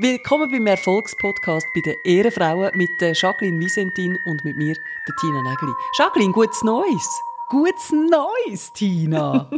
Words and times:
Willkommen 0.00 0.48
beim 0.48 0.64
Erfolgspodcast 0.68 1.66
bei 1.74 1.80
den 1.80 1.96
Ehrenfrauen 2.04 2.70
mit 2.76 2.88
der 3.00 3.14
Jacqueline 3.14 3.58
Visentin 3.58 4.16
und 4.26 4.44
mit 4.44 4.56
mir, 4.56 4.76
der 4.76 5.16
Tina 5.16 5.42
Nägeli. 5.42 5.72
Jacqueline, 5.98 6.32
gutes 6.32 6.62
Neues! 6.62 7.20
Gutes 7.48 7.90
Neues, 7.90 8.72
Tina! 8.74 9.50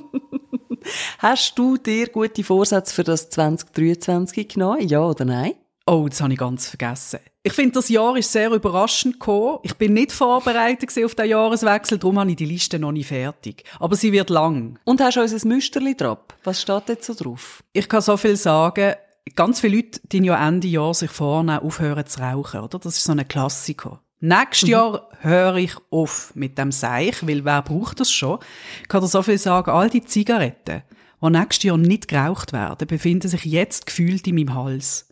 Hast 1.18 1.58
du 1.58 1.76
dir 1.76 2.08
gute 2.08 2.42
Vorsätze 2.42 2.94
für 2.94 3.04
das 3.04 3.28
2023 3.28 4.48
genommen? 4.48 4.88
Ja 4.88 5.02
oder 5.02 5.26
nein? 5.26 5.56
Oh, 5.84 6.06
das 6.08 6.22
habe 6.22 6.32
ich 6.32 6.38
ganz 6.38 6.68
vergessen. 6.70 7.20
Ich 7.42 7.52
finde, 7.52 7.72
das 7.72 7.90
Jahr 7.90 8.16
ist 8.16 8.32
sehr 8.32 8.50
überraschend 8.50 9.20
gekommen. 9.20 9.58
Ich 9.62 9.74
bin 9.74 9.92
nicht 9.92 10.10
vorbereitet 10.10 10.90
auf 11.04 11.14
den 11.14 11.28
Jahreswechsel, 11.28 11.98
darum 11.98 12.18
habe 12.18 12.30
ich 12.30 12.36
die 12.36 12.46
Liste 12.46 12.78
noch 12.78 12.92
nicht 12.92 13.08
fertig. 13.08 13.64
Aber 13.78 13.94
sie 13.94 14.10
wird 14.10 14.30
lang. 14.30 14.78
Und 14.84 15.02
hast 15.02 15.18
du 15.18 15.20
unser 15.20 15.46
Müsterli 15.46 15.94
drauf? 15.94 16.20
Was 16.44 16.62
steht 16.62 16.88
jetzt 16.88 17.04
so 17.04 17.12
drauf? 17.12 17.62
Ich 17.74 17.86
kann 17.86 18.00
so 18.00 18.16
viel 18.16 18.36
sagen. 18.36 18.94
Ganz 19.36 19.60
viele 19.60 19.76
Leute, 19.76 20.00
die 20.10 20.18
ja 20.18 20.48
Ende 20.48 20.68
Jahr 20.68 20.94
sich 20.94 21.10
vornehmen, 21.10 21.60
aufhören 21.60 22.06
zu 22.06 22.20
rauchen, 22.20 22.60
oder? 22.60 22.78
Das 22.78 22.96
ist 22.96 23.04
so 23.04 23.12
ein 23.12 23.26
Klassiker. 23.26 24.02
Nächstes 24.20 24.68
mhm. 24.68 24.72
Jahr 24.72 25.08
höre 25.20 25.56
ich 25.56 25.72
auf 25.90 26.32
mit 26.34 26.58
dem 26.58 26.72
Seich, 26.72 27.26
weil 27.26 27.44
wer 27.44 27.62
braucht 27.62 28.00
das 28.00 28.12
schon? 28.12 28.38
Ich 28.82 28.88
kann 28.88 29.00
dir 29.00 29.08
so 29.08 29.22
viel 29.22 29.38
sagen, 29.38 29.70
all 29.70 29.88
die 29.88 30.04
Zigaretten, 30.04 30.82
die 31.22 31.30
nächstes 31.30 31.64
Jahr 31.64 31.78
nicht 31.78 32.08
geraucht 32.08 32.52
werden, 32.52 32.86
befinden 32.86 33.28
sich 33.28 33.44
jetzt 33.44 33.86
gefühlt 33.86 34.26
in 34.26 34.34
meinem 34.34 34.54
Hals. 34.54 35.08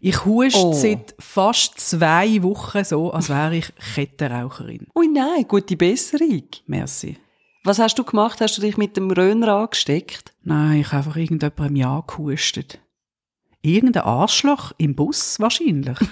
Ich 0.00 0.24
huste 0.24 0.58
oh. 0.60 0.72
seit 0.72 1.14
fast 1.18 1.80
zwei 1.80 2.42
Wochen 2.42 2.84
so, 2.84 3.10
als 3.12 3.28
wäre 3.28 3.56
ich 3.56 3.72
Kettenraucherin. 3.94 4.86
Ui 4.94 5.08
nein, 5.08 5.44
gute 5.46 5.76
Besserung. 5.76 6.44
Merci. 6.66 7.18
Was 7.64 7.78
hast 7.78 7.98
du 7.98 8.04
gemacht? 8.04 8.40
Hast 8.40 8.56
du 8.56 8.62
dich 8.62 8.76
mit 8.76 8.96
dem 8.96 9.10
Röner 9.10 9.48
angesteckt? 9.48 10.32
Nein, 10.44 10.80
ich 10.80 10.86
habe 10.88 10.98
einfach 10.98 11.16
irgendjemandem 11.16 11.76
Ja 11.76 12.04
gehustet. 12.06 12.80
Irgendein 13.62 14.04
Arschloch 14.04 14.72
im 14.78 14.94
Bus 14.94 15.38
wahrscheinlich. 15.40 15.98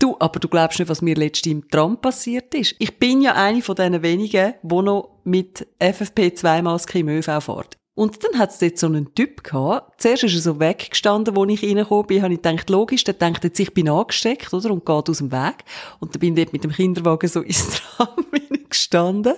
Du, 0.00 0.16
aber 0.18 0.38
du 0.40 0.48
glaubst 0.48 0.78
nicht, 0.78 0.88
was 0.88 1.02
mir 1.02 1.14
letztens 1.14 1.52
im 1.52 1.68
Tram 1.70 1.98
passiert 1.98 2.52
ist. 2.54 2.74
Ich 2.78 2.98
bin 2.98 3.22
ja 3.22 3.36
eine 3.36 3.62
von 3.62 3.76
diesen 3.76 4.02
wenigen, 4.02 4.54
die 4.62 4.82
noch 4.82 5.20
mit 5.24 5.66
FFP2-Maske 5.80 6.98
im 6.98 7.08
ÖV 7.08 7.40
fährt. 7.40 7.78
Und 7.94 8.22
dann 8.24 8.38
hat 8.38 8.50
es 8.50 8.58
dort 8.58 8.76
so 8.76 8.86
einen 8.88 9.14
Typ 9.14 9.44
gehabt. 9.44 10.02
Zuerst 10.02 10.24
ist 10.24 10.34
er 10.34 10.40
so 10.40 10.60
weggestanden, 10.60 11.36
wo 11.36 11.44
ich 11.46 11.62
reingekommen 11.62 12.06
bin. 12.06 12.22
Habe 12.22 12.34
ich 12.34 12.42
gedacht, 12.42 12.68
logisch, 12.68 13.04
der 13.04 13.14
denkt 13.14 13.44
jetzt, 13.44 13.60
ich 13.60 13.72
bin 13.72 13.88
angesteckt, 13.88 14.52
oder? 14.52 14.72
Und 14.72 14.84
geht 14.84 15.08
aus 15.08 15.18
dem 15.18 15.30
Weg. 15.30 15.64
Und 16.00 16.12
dann 16.14 16.20
bin 16.20 16.36
ich 16.36 16.44
dort 16.44 16.52
mit 16.52 16.64
dem 16.64 16.72
Kinderwagen 16.72 17.28
so 17.28 17.40
ins 17.42 17.80
Tram 17.80 18.26
gestanden. 18.68 19.36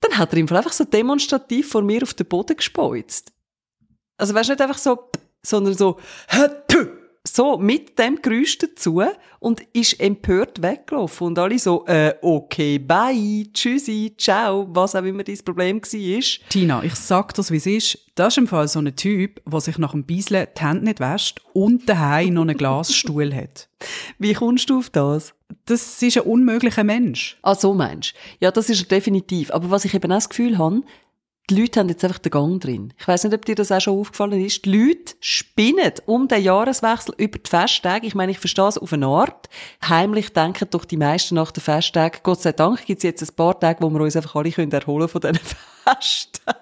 Dann 0.00 0.16
hat 0.16 0.32
er 0.32 0.38
einfach 0.38 0.72
so 0.72 0.84
demonstrativ 0.84 1.68
vor 1.68 1.82
mir 1.82 2.04
auf 2.04 2.14
den 2.14 2.26
Boden 2.26 2.56
gespeuzt. 2.56 3.33
Also 4.16 4.34
weißt 4.34 4.48
du, 4.48 4.52
nicht 4.52 4.62
einfach 4.62 4.78
so, 4.78 5.10
sondern 5.42 5.74
so, 5.74 5.98
so 7.26 7.58
mit 7.58 7.98
dem 7.98 8.20
Geräusch 8.20 8.58
dazu 8.58 9.02
und 9.40 9.62
ist 9.72 9.98
empört 9.98 10.62
weggelaufen 10.62 11.28
und 11.28 11.38
alle 11.38 11.58
so, 11.58 11.84
äh, 11.86 12.14
okay, 12.22 12.78
bye, 12.78 13.46
tschüssi, 13.52 14.14
ciao, 14.16 14.66
was 14.70 14.94
auch 14.94 15.02
immer 15.02 15.24
dein 15.24 15.38
Problem 15.44 15.80
war. 15.82 16.48
Tina, 16.48 16.82
ich 16.82 16.94
sag 16.94 17.34
das, 17.34 17.50
wie 17.50 17.56
es 17.56 17.66
ist. 17.66 17.98
Das 18.14 18.34
ist 18.34 18.38
im 18.38 18.46
Fall 18.46 18.68
so 18.68 18.78
ein 18.78 18.94
Typ, 18.94 19.40
der 19.44 19.60
sich 19.60 19.78
nach 19.78 19.92
dem 19.92 20.06
Beiseln 20.06 20.46
die 20.56 20.62
Hände 20.62 20.84
nicht 20.84 21.00
wäscht 21.00 21.40
und 21.52 21.88
daheim 21.88 22.34
noch 22.34 22.42
einen 22.42 22.56
Glasstuhl 22.56 23.34
hat. 23.34 23.68
Wie 24.18 24.34
kommst 24.34 24.70
du 24.70 24.78
auf 24.78 24.90
das? 24.90 25.34
Das 25.66 26.02
ist 26.02 26.16
ein 26.16 26.22
unmöglicher 26.22 26.84
Mensch. 26.84 27.38
Ah, 27.42 27.54
so 27.54 27.74
meinst 27.74 28.14
Ja, 28.40 28.50
das 28.50 28.70
ist 28.70 28.82
er 28.82 28.88
definitiv. 28.88 29.50
Aber 29.50 29.70
was 29.70 29.84
ich 29.84 29.94
eben 29.94 30.10
auch 30.12 30.16
das 30.16 30.28
Gefühl 30.28 30.58
habe, 30.58 30.82
die 31.50 31.60
Leute 31.60 31.80
haben 31.80 31.90
jetzt 31.90 32.02
einfach 32.04 32.18
den 32.18 32.30
Gang 32.30 32.60
drin. 32.60 32.94
Ich 32.98 33.06
weiß 33.06 33.24
nicht, 33.24 33.34
ob 33.34 33.44
dir 33.44 33.54
das 33.54 33.70
auch 33.70 33.80
schon 33.80 33.98
aufgefallen 33.98 34.44
ist. 34.44 34.64
Die 34.64 34.72
Leute 34.72 35.14
spinnen 35.20 35.92
um 36.06 36.26
den 36.26 36.42
Jahreswechsel 36.42 37.14
über 37.18 37.38
die 37.38 37.50
Festtage. 37.50 38.06
Ich 38.06 38.14
meine, 38.14 38.32
ich 38.32 38.38
verstehe 38.38 38.66
es 38.66 38.78
auf 38.78 38.92
eine 38.94 39.06
Art. 39.06 39.50
Heimlich 39.86 40.32
denken 40.32 40.68
doch 40.70 40.86
die 40.86 40.96
meisten 40.96 41.34
nach 41.34 41.50
den 41.50 41.62
Festtagen, 41.62 42.20
Gott 42.22 42.40
sei 42.40 42.52
Dank 42.52 42.86
gibt 42.86 43.00
es 43.00 43.02
jetzt 43.02 43.22
ein 43.22 43.36
paar 43.36 43.60
Tage, 43.60 43.82
wo 43.82 43.90
wir 43.90 44.00
uns 44.00 44.16
einfach 44.16 44.34
alle 44.36 44.50
können 44.50 44.72
erholen 44.72 45.08
von 45.08 45.20
diesen 45.20 45.38
Festtagen. 45.84 46.60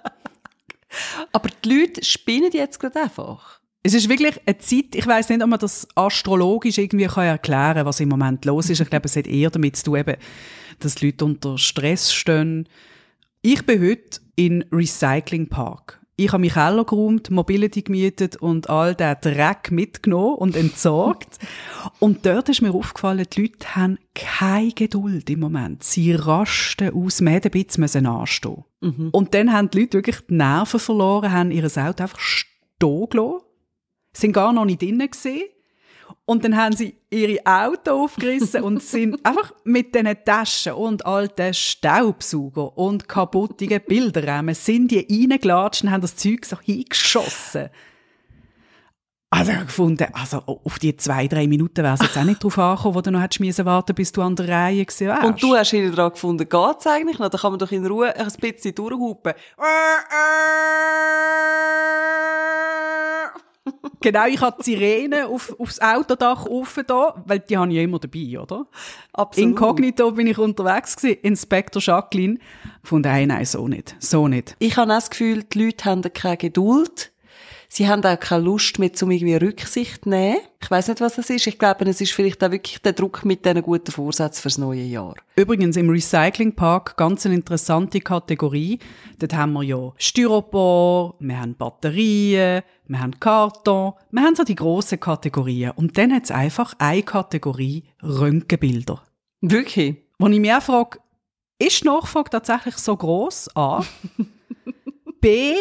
Aber 1.32 1.48
die 1.64 1.80
Leute 1.80 2.04
spinnen 2.04 2.50
jetzt 2.52 2.80
gerade 2.80 3.02
einfach. 3.02 3.60
Es 3.84 3.94
ist 3.94 4.08
wirklich 4.08 4.40
eine 4.46 4.58
Zeit, 4.58 4.94
ich 4.94 5.06
weiß 5.06 5.28
nicht, 5.28 5.42
ob 5.42 5.48
man 5.48 5.58
das 5.58 5.88
astrologisch 5.94 6.78
irgendwie 6.78 7.06
kann 7.06 7.24
erklären 7.24 7.74
kann, 7.74 7.86
was 7.86 8.00
im 8.00 8.08
Moment 8.08 8.44
los 8.44 8.70
ist. 8.70 8.80
Ich 8.80 8.90
glaube, 8.90 9.06
es 9.06 9.16
hat 9.16 9.26
eher 9.26 9.50
damit 9.50 9.76
zu 9.76 9.84
tun, 9.84 10.04
dass 10.80 10.94
die 10.96 11.06
Leute 11.06 11.24
unter 11.24 11.58
Stress 11.58 12.12
stehen. 12.12 12.68
Ich 13.44 13.66
bin 13.66 13.82
heute 13.82 14.20
in 14.36 14.64
Recycling 14.70 15.48
Park. 15.48 16.00
Ich 16.14 16.30
habe 16.30 16.42
mich 16.42 16.52
Keller 16.52 16.84
geräumt, 16.84 17.28
Mobility 17.32 17.82
gemietet 17.82 18.36
und 18.36 18.70
all 18.70 18.94
den 18.94 19.16
Dreck 19.20 19.72
mitgenommen 19.72 20.36
und 20.36 20.54
entsorgt. 20.54 21.40
und 21.98 22.24
dort 22.24 22.50
ist 22.50 22.62
mir 22.62 22.72
aufgefallen, 22.72 23.26
die 23.32 23.42
Leute 23.42 23.74
haben 23.74 23.98
keine 24.14 24.70
Geduld 24.70 25.28
im 25.28 25.40
Moment. 25.40 25.82
Sie 25.82 26.12
rasten 26.12 26.94
aus, 26.94 27.20
mehr 27.20 27.40
ein 27.44 27.50
bisschen 27.50 28.06
anstehen. 28.06 28.62
Mhm. 28.80 29.08
Und 29.10 29.34
dann 29.34 29.52
haben 29.52 29.70
die 29.70 29.80
Leute 29.80 29.98
wirklich 29.98 30.20
die 30.20 30.34
Nerven 30.34 30.78
verloren, 30.78 31.32
haben 31.32 31.50
ihr 31.50 31.64
Auto 31.64 32.04
einfach 32.04 32.20
stehen 32.20 33.08
gelassen, 33.10 33.40
sind 34.12 34.34
gar 34.34 34.52
noch 34.52 34.66
nicht 34.66 34.82
drinnen 34.82 35.10
gesehen 35.10 35.48
und 36.24 36.44
dann 36.44 36.56
haben 36.56 36.74
sie 36.74 36.96
ihre 37.10 37.38
Auto 37.44 38.04
aufgerissen 38.04 38.62
und 38.62 38.82
sind 38.82 39.18
einfach 39.26 39.52
mit 39.64 39.94
diesen 39.94 40.16
Taschen 40.24 40.72
und 40.74 41.04
alten 41.04 41.52
Staubsauger 41.52 42.76
und 42.78 43.08
kaputtigen 43.08 43.80
Bilderräumen 43.86 44.54
sind 44.54 44.90
die 44.90 45.06
reingelatscht 45.10 45.84
und 45.84 45.90
haben 45.90 46.02
das 46.02 46.16
Zeug 46.16 46.44
so 46.44 46.58
hingeschossen. 46.60 47.70
Also 49.34 49.50
ich 49.50 49.60
gefunden, 49.60 50.06
also 50.12 50.42
auf 50.44 50.78
die 50.78 50.94
zwei, 50.94 51.26
drei 51.26 51.46
Minuten 51.46 51.82
wäre 51.82 51.94
es 51.94 52.02
jetzt 52.02 52.18
auch 52.18 52.24
nicht 52.24 52.44
drauf 52.44 52.58
angekommen, 52.58 52.94
wo 52.94 53.00
du 53.00 53.10
noch 53.10 53.22
hättest 53.22 53.64
warten, 53.64 53.94
bis 53.94 54.12
du 54.12 54.20
an 54.20 54.36
der 54.36 54.46
Reihe 54.46 54.84
gewesen 54.84 55.06
wärst. 55.06 55.24
Und 55.24 55.42
du 55.42 55.56
hast 55.56 55.70
hinten 55.70 55.96
dran 55.96 56.10
gefunden, 56.10 56.46
geht's 56.46 56.86
eigentlich 56.86 57.18
noch? 57.18 57.30
Da 57.30 57.38
kann 57.38 57.52
man 57.52 57.58
doch 57.58 57.72
in 57.72 57.86
Ruhe 57.86 58.14
ein 58.14 58.26
bisschen 58.26 58.74
durchhupen. 58.74 59.32
Genau, 64.02 64.26
ich 64.26 64.40
habe 64.40 64.62
die 64.62 64.72
Sirene 64.72 65.26
auf, 65.26 65.54
aufs 65.58 65.80
Autodach 65.80 66.46
offen 66.46 66.84
da, 66.86 67.22
weil 67.26 67.40
die 67.40 67.56
habe 67.56 67.70
ich 67.70 67.76
ja 67.76 67.82
immer 67.82 67.98
dabei, 67.98 68.38
oder? 68.40 68.66
Absolut. 69.12 69.50
Inkognito 69.50 70.10
bin 70.12 70.26
ich 70.26 70.38
unterwegs 70.38 70.96
gewesen, 70.96 71.18
Inspektor 71.22 71.80
Jacqueline. 71.80 72.38
Von 72.82 73.02
der 73.02 73.26
nein, 73.26 73.44
so 73.44 73.68
nicht, 73.68 73.96
so 73.98 74.28
nicht. 74.28 74.56
Ich 74.58 74.76
habe 74.76 74.88
das 74.88 75.10
Gefühl, 75.10 75.44
die 75.44 75.66
Leute 75.66 75.84
haben 75.84 76.02
keine 76.12 76.36
Geduld 76.36 77.11
Sie 77.74 77.88
haben 77.88 78.04
auch 78.04 78.20
keine 78.20 78.44
Lust 78.44 78.78
mehr, 78.78 78.92
zum 78.92 79.10
irgendwie 79.10 79.34
Rücksicht 79.34 80.04
zu 80.04 80.10
nehmen. 80.10 80.36
Ich 80.60 80.70
weiß 80.70 80.88
nicht, 80.88 81.00
was 81.00 81.14
das 81.14 81.30
ist. 81.30 81.46
Ich 81.46 81.58
glaube, 81.58 81.86
es 81.86 82.02
ist 82.02 82.12
vielleicht 82.12 82.44
auch 82.44 82.50
wirklich 82.50 82.82
der 82.82 82.92
Druck 82.92 83.24
mit 83.24 83.46
diesen 83.46 83.62
guten 83.62 83.90
Vorsätzen 83.90 84.42
fürs 84.42 84.58
neue 84.58 84.82
Jahr. 84.82 85.14
Übrigens 85.36 85.78
im 85.78 85.88
Recycling 85.88 86.54
Park 86.54 86.98
ganz 86.98 87.24
eine 87.24 87.34
interessante 87.34 88.00
Kategorie. 88.00 88.78
Dort 89.18 89.32
haben 89.32 89.54
wir 89.54 89.62
ja 89.62 89.90
Styropor, 89.96 91.14
wir 91.18 91.40
haben 91.40 91.54
Batterien, 91.54 92.60
wir 92.88 93.00
haben 93.00 93.18
Karton, 93.18 93.94
wir 94.10 94.22
haben 94.22 94.36
so 94.36 94.44
die 94.44 94.54
grossen 94.54 95.00
Kategorien. 95.00 95.70
Und 95.70 95.96
dann 95.96 96.12
hat 96.12 96.24
es 96.24 96.30
einfach 96.30 96.74
eine 96.76 97.02
Kategorie 97.02 97.84
Röntgenbilder. 98.02 99.02
Wirklich? 99.40 99.96
Wo 100.18 100.28
ich 100.28 100.40
mich 100.40 100.52
auch 100.52 100.60
frage, 100.60 100.98
ist 101.58 101.80
die 101.80 101.86
Nachfrage 101.86 102.28
tatsächlich 102.28 102.76
so 102.76 102.98
gross? 102.98 103.48
A. 103.56 103.82
B 105.22 105.54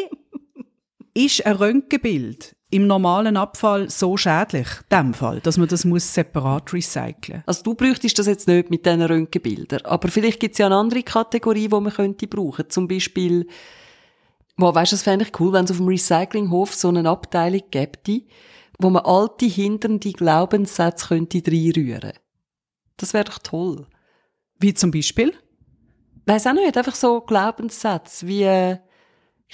ist 1.14 1.46
ein 1.46 1.56
Röntgenbild 1.56 2.56
im 2.72 2.88
normalen 2.88 3.36
Abfall 3.36 3.90
so 3.90 4.16
schädlich, 4.16 4.68
in 4.90 4.98
dem 4.98 5.14
Fall, 5.14 5.42
dass 5.42 5.58
man 5.58 5.68
das 5.68 5.84
muss 5.84 6.14
separat 6.14 6.74
recyceln 6.74 7.44
Also 7.46 7.64
du 7.64 7.76
bräuchtest 7.76 8.18
das 8.18 8.28
jetzt 8.28 8.48
nicht 8.48 8.70
mit 8.70 8.86
diesen 8.86 9.02
Röntgenbildern, 9.02 9.82
aber 9.82 10.08
vielleicht 10.08 10.40
gibt 10.40 10.54
es 10.54 10.60
ja 10.60 10.68
eine 10.68 10.78
andere 10.78 11.04
Kategorie, 11.04 11.68
die 11.68 11.80
man 11.80 11.92
könnte 11.92 12.28
brauchen, 12.28 12.70
zum 12.70 12.88
Beispiel, 12.88 13.46
wo, 14.56 14.74
weißt 14.74 14.94
du, 14.94 14.96
das 14.96 15.04
fände 15.04 15.26
ich 15.26 15.40
cool, 15.40 15.52
wenn 15.52 15.66
es 15.66 15.72
auf 15.72 15.78
dem 15.78 15.88
Recyclinghof 15.88 16.74
so 16.74 16.88
eine 16.88 17.10
Abteilung 17.10 17.64
gäbe, 17.72 18.22
wo 18.80 18.90
man 18.90 19.04
alte, 19.06 19.46
hindernde 19.46 20.14
Glaubenssätze 20.14 21.10
könnte 21.10 21.42
reinrühren. 21.46 22.14
Das 22.96 23.14
wäre 23.14 23.26
doch 23.26 23.40
toll. 23.40 23.86
Wie 24.60 24.74
zum 24.74 24.92
Beispiel? 24.92 25.34
Weiß 26.26 26.48
auch 26.48 26.54
nicht, 26.54 26.78
einfach 26.78 26.96
so 26.96 27.20
Glaubenssätze 27.22 28.28
wie, 28.28 28.44
äh, 28.44 28.78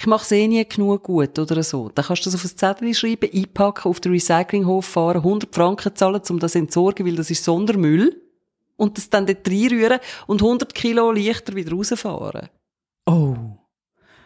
ich 0.00 0.06
mache 0.06 0.22
es 0.22 0.30
eh 0.30 0.46
nie 0.46 0.64
genug 0.64 1.02
gut 1.02 1.36
oder 1.40 1.60
so. 1.64 1.88
Dann 1.88 2.04
kannst 2.04 2.24
du 2.24 2.30
das 2.30 2.36
auf 2.36 2.44
ein 2.44 2.56
Zettel 2.56 2.94
schreiben, 2.94 3.28
einpacken, 3.34 3.90
auf 3.90 3.98
den 3.98 4.12
Recyclinghof 4.12 4.86
fahren, 4.86 5.16
100 5.16 5.52
Franken 5.52 5.96
zahlen, 5.96 6.22
um 6.30 6.38
das 6.38 6.54
entsorgen, 6.54 7.04
weil 7.04 7.16
das 7.16 7.30
ist 7.30 7.42
Sondermüll. 7.42 8.22
Und 8.76 8.96
das 8.96 9.10
dann 9.10 9.26
dort 9.26 9.48
reinrühren 9.48 9.98
und 10.28 10.40
100 10.40 10.72
Kilo 10.72 11.10
leichter 11.10 11.56
wieder 11.56 11.72
rausfahren. 11.72 12.48
Oh. 13.06 13.34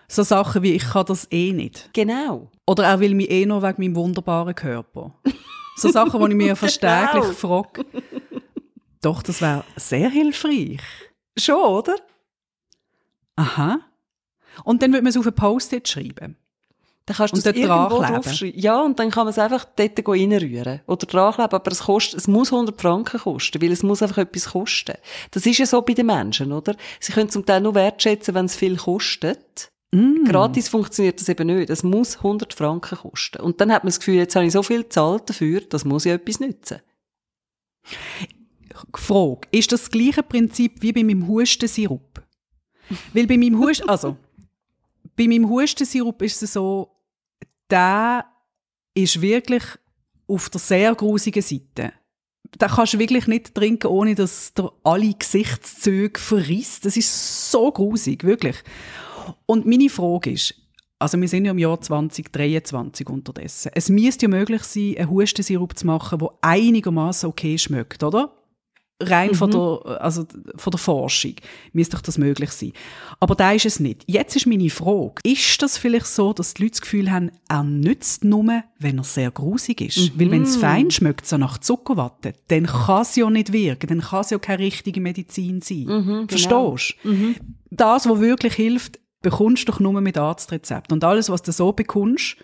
So 0.08 0.22
Sachen 0.22 0.62
wie, 0.62 0.74
ich 0.74 0.90
kann 0.90 1.06
das 1.06 1.26
eh 1.30 1.54
nicht. 1.54 1.88
Genau. 1.94 2.50
Oder 2.66 2.84
er 2.84 3.00
will 3.00 3.14
mich 3.14 3.30
eh 3.30 3.46
noch 3.46 3.62
wegen 3.62 3.80
meinem 3.80 3.96
wunderbaren 3.96 4.54
Körper. 4.54 5.19
So 5.76 5.90
Sachen, 5.90 6.20
die 6.20 6.32
ich 6.32 6.36
mir 6.36 6.56
verständlich 6.56 7.22
genau. 7.22 7.32
frage. 7.32 7.86
Doch, 9.00 9.22
das 9.22 9.40
wäre 9.40 9.64
sehr 9.76 10.10
hilfreich. 10.10 10.82
Schon, 11.38 11.64
oder? 11.64 11.96
Aha. 13.36 13.80
Und 14.64 14.82
dann 14.82 14.93
würde 14.93 15.02
man 15.02 15.10
es 15.10 15.16
auf 15.16 15.26
ein 15.26 15.34
Post-it 15.34 15.88
schreiben. 15.88 16.37
Dann 17.06 17.16
kannst 17.16 17.34
du 17.34 17.38
es 17.38 17.44
dort 17.44 17.56
irgendwo 17.56 18.00
draufschreiben. 18.00 18.60
Ja, 18.60 18.81
und 18.81 18.99
dann 18.99 19.10
kann 19.10 19.25
man 19.25 19.32
es 19.32 19.38
einfach 19.38 19.64
dort 19.64 20.08
reinrühren. 20.08 20.81
Oder 20.87 21.06
drankleben, 21.06 21.52
aber 21.52 21.72
es 21.72 21.81
kostet, 21.81 22.20
es 22.20 22.28
muss 22.28 22.52
100 22.52 22.81
Franken 22.81 23.19
kosten, 23.20 23.60
weil 23.60 23.72
es 23.72 23.82
muss 23.82 24.02
einfach 24.02 24.19
etwas 24.19 24.50
kosten. 24.50 24.94
Das 25.32 25.44
ist 25.44 25.58
ja 25.58 25.66
so 25.66 25.82
bei 25.82 25.94
den 25.94 26.06
Menschen, 26.06 26.52
oder? 26.52 26.76
Sie 27.00 27.12
können 27.12 27.28
zum 27.28 27.44
Teil 27.44 27.60
nur 27.60 27.75
wertschätzen, 27.75 28.34
wenn 28.34 28.46
es 28.46 28.54
viel 28.54 28.76
kostet. 28.76 29.69
Mm. 29.90 30.25
Gratis 30.25 30.69
funktioniert 30.69 31.20
das 31.20 31.28
eben 31.28 31.48
nicht. 31.48 31.70
Es 31.70 31.82
muss 31.82 32.19
100 32.19 32.55
Franken 32.55 32.98
kosten. 32.98 33.43
Und 33.43 33.60
dann 33.60 33.72
hat 33.72 33.82
man 33.82 33.88
das 33.88 33.98
Gefühl, 33.98 34.14
jetzt 34.14 34.37
habe 34.37 34.46
ich 34.46 34.52
so 34.52 34.62
viel 34.62 34.84
gezahlt 34.84 35.28
dafür, 35.28 35.60
das 35.60 35.84
muss 35.84 36.05
ja 36.05 36.14
etwas 36.14 36.38
nützen. 36.38 36.78
Frage, 38.94 39.48
ist 39.50 39.72
das 39.72 39.82
das 39.82 39.90
gleiche 39.90 40.22
Prinzip 40.22 40.82
wie 40.82 40.93
bei 40.93 41.02
meinem 41.02 41.26
Hustensirup? 41.26 42.22
Weil 43.12 43.26
bei 43.26 43.37
meinem 43.37 43.58
Husten, 43.58 43.88
also, 43.88 44.16
bei 45.17 45.29
meinem 45.29 45.49
Hustensirup 45.49 46.23
ist 46.23 46.43
es 46.43 46.55
so, 46.55 46.91
der 47.70 48.25
ist 48.94 49.20
wirklich 49.20 49.62
auf 50.26 50.50
der 50.50 50.61
sehr 50.61 50.94
grusigen 50.94 51.43
Seite. 51.43 51.93
Den 52.61 52.69
kannst 52.69 52.94
du 52.94 52.99
wirklich 52.99 53.26
nicht 53.26 53.55
trinken, 53.55 53.87
ohne 53.87 54.14
dass 54.14 54.53
der 54.55 54.70
alle 54.85 55.14
Gesichtszüge 55.14 56.20
verrisst. 56.20 56.85
Das 56.85 56.97
ist 56.97 57.50
so 57.50 57.70
grusig, 57.73 58.25
wirklich. 58.25 58.56
Und 59.47 59.67
meine 59.67 59.88
Frage 59.88 60.32
ist, 60.32 60.55
also 60.99 61.20
wir 61.20 61.29
sind 61.29 61.47
ja 61.47 61.50
im 61.50 61.58
Jahr 61.58 61.81
2023 61.81 63.08
unterdessen. 63.08 63.73
Es 63.75 63.88
müsste 63.88 64.26
ja 64.26 64.29
möglich 64.29 64.62
sein, 64.62 64.97
einen 64.99 65.11
Hustensirup 65.11 65.76
zu 65.76 65.87
machen, 65.87 66.19
der 66.19 66.31
einigermaßen 66.43 67.29
okay 67.29 67.58
schmeckt, 67.58 68.03
oder? 68.03 68.42
Rein 69.10 69.34
von, 69.34 69.50
der, 69.50 70.00
also 70.00 70.26
von 70.56 70.70
der 70.70 70.78
Forschung 70.78 71.34
müsste 71.72 71.96
doch 71.96 72.02
das 72.02 72.19
möglich 72.19 72.50
sein. 72.50 72.72
Aber 73.20 73.34
da 73.34 73.52
ist 73.52 73.66
es 73.66 73.81
nicht. 73.81 74.04
Jetzt 74.06 74.37
ist 74.37 74.46
meine 74.46 74.70
Frage, 74.70 75.14
ist 75.25 75.62
das 75.62 75.78
vielleicht 75.78 76.06
so, 76.06 76.32
dass 76.32 76.54
die 76.54 76.62
Leute 76.62 76.72
das 76.72 76.81
Gefühl 76.81 77.10
haben, 77.10 77.31
er 77.49 77.62
nützt 77.64 78.25
nur, 78.25 78.62
wenn 78.78 78.99
er 78.99 79.04
sehr 79.04 79.31
grusig 79.31 79.81
ist? 79.81 80.19
Weil 80.19 80.31
wenn 80.31 80.43
es 80.43 80.56
fein 80.56 80.90
schmeckt, 80.90 81.26
so 81.26 81.37
nach 81.38 81.58
Zuckerwatte, 81.58 82.32
dann 82.49 82.66
kann 82.66 83.02
es 83.02 83.16
ja 83.16 83.28
nicht 83.31 83.52
wirken, 83.52 83.88
dann 83.88 84.00
kann 84.00 84.20
es 84.20 84.31
ja 84.31 84.38
keine 84.38 84.62
richtige 84.62 85.00
Medizin 85.00 85.60
sein. 85.60 86.26
Verstehst 86.28 86.94
du? 87.02 87.34
Das, 87.70 88.08
was 88.08 88.20
wirklich 88.20 88.55
hilft, 88.55 88.98
bekommst 89.22 89.69
du 89.69 89.72
doch 89.72 89.81
nur 89.81 90.00
mit 90.00 90.19
Arztrezept. 90.19 90.93
Und 90.93 91.05
alles, 91.05 91.31
was 91.31 91.43
du 91.43 91.52
so 91.52 91.72
bekommst, 91.72 92.37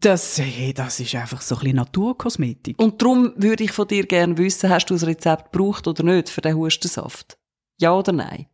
das, 0.00 0.38
hey, 0.38 0.72
das 0.72 1.00
ist 1.00 1.14
einfach 1.14 1.40
so 1.40 1.56
ein 1.56 1.60
bisschen 1.60 1.76
Naturkosmetik. 1.76 2.80
Und 2.80 3.00
darum 3.00 3.32
würde 3.36 3.64
ich 3.64 3.72
von 3.72 3.88
dir 3.88 4.06
gerne 4.06 4.36
wissen, 4.38 4.70
hast 4.70 4.86
du 4.86 4.94
das 4.94 5.06
Rezept 5.06 5.52
gebraucht 5.52 5.86
oder 5.86 6.02
nicht 6.02 6.28
für 6.28 6.40
den 6.40 6.56
Hustensaft? 6.56 7.38
Ja 7.80 7.94
oder 7.94 8.12
nein? 8.12 8.46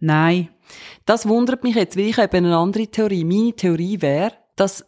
Nein. 0.00 0.48
Das 1.06 1.26
wundert 1.26 1.64
mich 1.64 1.74
jetzt, 1.74 1.96
weil 1.96 2.06
ich 2.06 2.18
habe 2.18 2.36
eine 2.36 2.56
andere 2.56 2.86
Theorie. 2.86 3.24
Meine 3.24 3.54
Theorie 3.54 4.00
wäre, 4.00 4.32
dass 4.56 4.84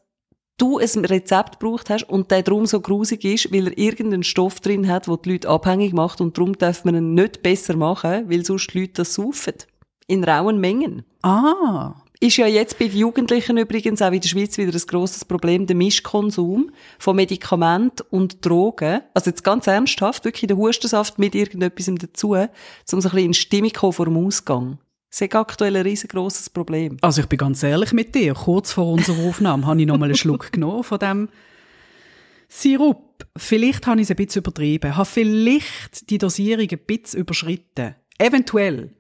du 0.59 0.79
ein 0.79 1.05
Rezept 1.05 1.59
gebraucht 1.59 1.89
hast 1.91 2.09
und 2.09 2.31
der 2.31 2.43
darum 2.43 2.67
so 2.67 2.81
grusig 2.81 3.25
ist, 3.25 3.53
weil 3.53 3.69
er 3.69 3.79
irgendeinen 3.79 4.23
Stoff 4.23 4.61
drin 4.61 4.89
hat, 4.89 5.07
der 5.07 5.17
die 5.17 5.33
Leute 5.33 5.49
abhängig 5.49 5.95
macht 5.95 6.21
und 6.21 6.37
darum 6.37 6.57
darf 6.59 6.85
man 6.85 6.95
ihn 6.95 7.15
nicht 7.15 7.43
besser 7.43 7.77
machen, 7.77 8.29
weil 8.29 8.45
sonst 8.45 8.73
die 8.75 8.81
Leute 8.81 8.93
das 8.95 9.15
saufen. 9.15 9.55
In 10.07 10.25
rauen 10.25 10.61
Mengen. 10.61 11.05
Ah. 11.23 11.95
Ist 12.23 12.37
ja 12.37 12.47
jetzt 12.47 12.79
bei 12.79 12.85
Jugendlichen 12.85 13.57
übrigens 13.57 14.03
auch 14.03 14.13
in 14.13 14.21
der 14.21 14.29
Schweiz 14.29 14.59
wieder 14.59 14.75
ein 14.75 14.87
grosses 14.87 15.25
Problem, 15.25 15.67
der 15.67 15.75
Mischkonsum 15.75 16.71
von 16.99 17.17
Medikamenten 17.17 18.03
und 18.11 18.45
Drogen. 18.45 19.01
Also 19.15 19.31
jetzt 19.31 19.43
ganz 19.43 19.67
ernsthaft, 19.67 20.27
wirklich 20.27 20.47
der 20.47 20.59
Hustensaft 20.59 21.19
mit 21.19 21.35
irgendetwas 21.35 21.91
dazu, 21.99 22.33
um 22.33 22.49
so 22.85 22.97
ein 22.97 23.01
bisschen 23.01 23.19
in 23.19 23.33
Stimmung 23.35 23.73
zu 23.73 23.81
kommen 23.81 23.93
vor 23.95 24.05
dem 24.05 24.19
Ausgang. 24.19 24.79
Das 25.09 25.23
ist 25.23 25.35
aktuell 25.35 25.75
ein 25.75 25.83
riesengroßes 25.83 26.51
Problem. 26.51 26.99
Also 27.01 27.23
ich 27.23 27.27
bin 27.27 27.39
ganz 27.39 27.63
ehrlich 27.63 27.95
mit 27.95 28.15
dir. 28.15 28.35
Kurz 28.35 28.73
vor 28.73 28.93
unserer 28.93 29.25
Aufnahme 29.27 29.67
habe 29.67 29.81
ich 29.81 29.87
noch 29.87 29.97
mal 29.97 30.05
einen 30.05 30.15
Schluck 30.15 30.53
genommen 30.53 30.85
von 30.85 30.99
dem 30.99 31.31
Sirup. 32.49 33.25
Vielleicht 33.35 33.87
habe 33.87 33.99
ich 33.99 34.05
es 34.05 34.11
ein 34.11 34.17
bisschen 34.17 34.43
übertrieben. 34.43 34.95
Habe 34.95 35.09
vielleicht 35.09 36.11
die 36.11 36.19
Dosierung 36.19 36.69
ein 36.71 36.79
bisschen 36.87 37.21
überschritten. 37.21 37.95
Eventuell. 38.19 38.91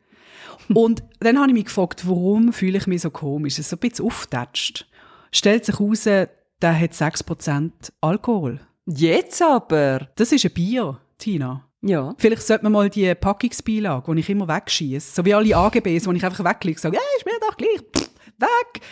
Und 0.68 1.02
dann 1.20 1.38
habe 1.38 1.48
ich 1.48 1.54
mich 1.54 1.64
gefragt, 1.64 2.06
warum 2.06 2.52
fühle 2.52 2.78
ich 2.78 2.86
mich 2.86 3.02
so 3.02 3.10
komisch? 3.10 3.54
Es 3.54 3.60
ist 3.60 3.70
so 3.70 3.76
ein 3.76 3.80
bisschen 3.80 4.06
aufgetatscht. 4.06 4.86
Stellt 5.32 5.64
sich 5.64 5.78
heraus, 5.78 6.04
der 6.04 6.28
hat 6.62 6.92
6% 6.92 7.70
Alkohol. 8.00 8.60
Jetzt 8.86 9.42
aber! 9.42 10.08
Das 10.16 10.32
ist 10.32 10.44
ein 10.44 10.52
Bier, 10.52 10.98
Tina. 11.18 11.64
Ja. 11.82 12.14
Vielleicht 12.18 12.42
sollte 12.42 12.64
man 12.64 12.72
mal 12.72 12.90
die 12.90 13.14
Packungsbeilage, 13.14 14.14
die 14.14 14.20
ich 14.20 14.28
immer 14.28 14.48
wegschieße, 14.48 15.14
so 15.14 15.24
wie 15.24 15.34
alle 15.34 15.56
AGBs, 15.56 16.04
die 16.04 16.16
ich 16.16 16.24
einfach 16.24 16.44
weglege, 16.44 16.78
sage, 16.78 16.96
ja, 16.96 17.02
ist 17.16 17.24
mir 17.24 17.32
doch 17.40 17.56
gleich, 17.56 17.80
pff, 17.96 18.10
weg. 18.38 18.82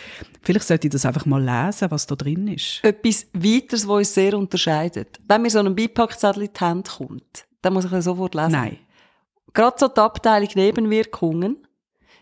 Vielleicht 0.41 0.67
sollte 0.67 0.87
ich 0.87 0.91
das 0.91 1.05
einfach 1.05 1.25
mal 1.25 1.43
lesen, 1.43 1.91
was 1.91 2.07
da 2.07 2.15
drin 2.15 2.47
ist. 2.47 2.83
Etwas 2.83 3.27
weiteres, 3.33 3.87
was 3.87 3.97
uns 3.97 4.13
sehr 4.13 4.37
unterscheidet. 4.37 5.19
Wenn 5.27 5.41
mir 5.41 5.49
so 5.49 5.59
ein 5.59 5.75
Beipackzettel 5.75 6.43
in 6.43 6.53
die 6.53 6.59
Hand 6.59 6.89
kommt, 6.89 7.45
dann 7.61 7.73
muss 7.73 7.85
ich 7.85 7.91
ihn 7.91 8.01
sofort 8.01 8.35
lesen. 8.35 8.51
Nein. 8.51 8.77
Gerade 9.53 9.77
so 9.79 9.87
die 9.87 9.99
Abteilung 9.99 10.49
Nebenwirkungen. 10.55 11.57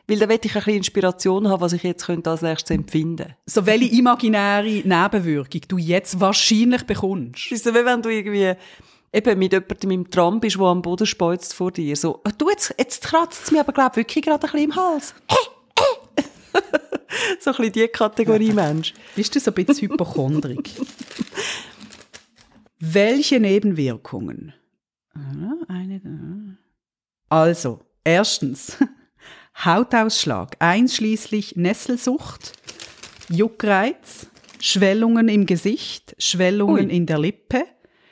Weil 0.10 0.20
da 0.20 0.30
will 0.30 0.40
ich 0.42 0.56
ein 0.56 0.60
bisschen 0.60 0.76
Inspiration 0.76 1.50
haben, 1.50 1.60
was 1.60 1.74
ich 1.74 1.84
jetzt 1.84 2.06
könnte 2.06 2.30
als 2.30 2.42
nächstes 2.42 2.74
empfinden 2.74 3.36
So 3.46 3.66
welche 3.66 3.94
imaginäre 3.94 4.64
Nebenwirkung 4.64 5.62
du 5.68 5.78
jetzt 5.78 6.22
wahrscheinlich 6.22 6.84
bekommst. 6.84 7.48
Es 7.48 7.52
ist 7.52 7.66
so, 7.66 7.74
wie 7.74 7.84
wenn 7.84 8.02
du 8.02 8.08
irgendwie 8.08 8.54
eben 9.12 9.40
mit 9.40 9.52
jemandem 9.52 9.92
im 9.92 10.10
Tram 10.10 10.40
bist, 10.40 10.56
der 10.56 10.66
am 10.66 10.82
Boden 10.82 11.06
speuzt 11.06 11.54
vor 11.54 11.72
dir. 11.72 11.94
So, 11.98 12.22
«Ah, 12.24 12.32
du, 12.38 12.50
jetzt, 12.50 12.74
jetzt 12.78 13.04
kratzt 13.04 13.46
es 13.46 13.52
mir 13.52 13.60
aber, 13.60 13.74
glaub 13.74 13.98
wirklich 13.98 14.24
gerade 14.24 14.48
ein 14.48 14.52
bisschen 14.52 14.72
im 14.72 14.76
Hals. 14.76 15.14
so 17.40 17.52
ein 17.52 17.58
bisschen 17.58 17.74
die 17.74 17.88
Kategorie 17.90 18.54
Mensch. 18.54 18.94
Bist 19.16 19.36
du 19.36 19.42
so 19.42 19.52
ein 19.52 19.66
bisschen 19.66 19.90
hypochondrig? 19.90 20.72
Welche 22.80 23.40
Nebenwirkungen? 23.40 24.54
Ah, 25.14 25.54
Eine, 25.68 26.02
ah. 26.06 26.67
Also, 27.30 27.80
erstens, 28.04 28.78
Hautausschlag, 29.66 30.56
einschließlich 30.60 31.56
Nesselsucht, 31.56 32.54
Juckreiz, 33.30 34.28
Schwellungen 34.60 35.28
im 35.28 35.46
Gesicht, 35.46 36.16
Schwellungen 36.18 36.88
Ui. 36.88 36.96
in 36.96 37.06
der 37.06 37.20
Lippe. 37.20 37.64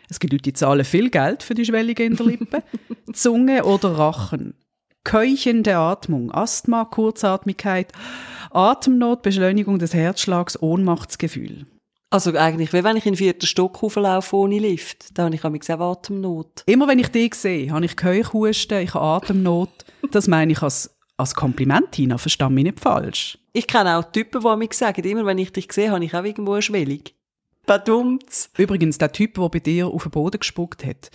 Es 0.10 0.20
gibt 0.20 0.34
Leute, 0.34 0.44
die 0.44 0.54
zahlen 0.54 0.86
viel 0.86 1.10
Geld 1.10 1.44
für 1.44 1.54
die 1.54 1.66
Schwellungen 1.66 1.98
in 1.98 2.16
der 2.16 2.26
Lippe. 2.26 2.64
Zunge 3.14 3.64
oder 3.64 3.98
Rachen. 3.98 4.56
Keuchende 5.04 5.78
Atmung, 5.78 6.32
Asthma, 6.32 6.84
Kurzatmigkeit, 6.86 7.92
Atemnot, 8.52 9.22
Beschleunigung 9.22 9.80
des 9.80 9.94
Herzschlags, 9.94 10.62
Ohnmachtsgefühl. 10.62 11.68
Also 12.10 12.34
eigentlich, 12.34 12.72
wie 12.72 12.84
wenn 12.84 12.98
ich 12.98 13.06
in 13.06 13.14
den 13.14 13.18
vierten 13.18 13.46
Stock 13.46 13.82
hochlaufe 13.82 14.36
ohne 14.36 14.60
Lift. 14.60 15.18
Da 15.18 15.26
habe 15.26 15.36
ich 15.36 15.44
auch 15.44 15.92
Atemnot. 15.92 16.64
Immer 16.66 16.88
wenn 16.88 17.00
ich 17.00 17.10
dich 17.10 17.36
sehe, 17.36 17.72
habe 17.72 17.86
ich 17.86 17.98
Keuchhusten, 17.98 18.80
ich 18.80 18.94
habe 18.94 19.06
Atemnot. 19.06 19.86
Das 20.12 20.28
meine 20.28 20.52
ich 20.52 20.62
als, 20.62 20.96
als 21.18 21.34
Kompliment, 21.34 21.92
Tina, 21.92 22.18
versteh 22.18 22.50
mich 22.50 22.64
nicht 22.64 22.80
falsch. 22.80 23.38
Ich 23.54 23.68
kenne 23.68 23.98
auch 23.98 24.12
Typen, 24.12 24.42
die 24.42 24.56
mir 24.56 24.68
sagen, 24.72 25.04
immer 25.04 25.26
wenn 25.26 25.38
ich 25.38 25.52
dich 25.52 25.72
sehe, 25.72 25.92
habe 25.92 26.06
ich 26.06 26.14
auch 26.14 26.24
irgendwo 26.24 26.54
eine 26.54 26.62
Schwellung. 26.62 27.02
Badumts. 27.66 28.52
Übrigens, 28.58 28.98
der 28.98 29.12
Typ, 29.12 29.34
der 29.36 29.50
bei 29.50 29.60
dir 29.60 29.88
auf 29.88 30.04
den 30.04 30.12
Boden 30.12 30.40
gespuckt 30.40 30.86
hat, 30.86 31.10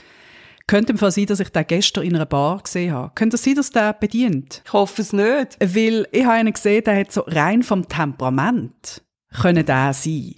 könnte 0.66 0.92
im 0.92 0.98
Fall 0.98 1.12
sein, 1.12 1.26
dass 1.26 1.40
ich 1.40 1.50
den 1.50 1.66
gestern 1.66 2.04
in 2.04 2.16
einer 2.16 2.26
Bar 2.26 2.62
gesehen 2.62 2.92
habe. 2.92 3.12
Könnte 3.14 3.36
es 3.36 3.44
sein, 3.44 3.54
dass 3.54 3.70
der 3.70 3.92
bedient? 3.92 4.62
Ich 4.64 4.72
hoffe 4.72 5.02
es 5.02 5.12
nicht. 5.12 5.56
Weil 5.60 6.08
ich 6.10 6.24
habe 6.24 6.34
einen 6.34 6.52
gesehen, 6.52 6.84
der 6.84 6.98
hat 6.98 7.12
so 7.12 7.22
rein 7.26 7.62
vom 7.62 7.88
Temperament 7.88 9.02
können 9.32 9.64
der 9.64 9.92
sein. 9.92 10.34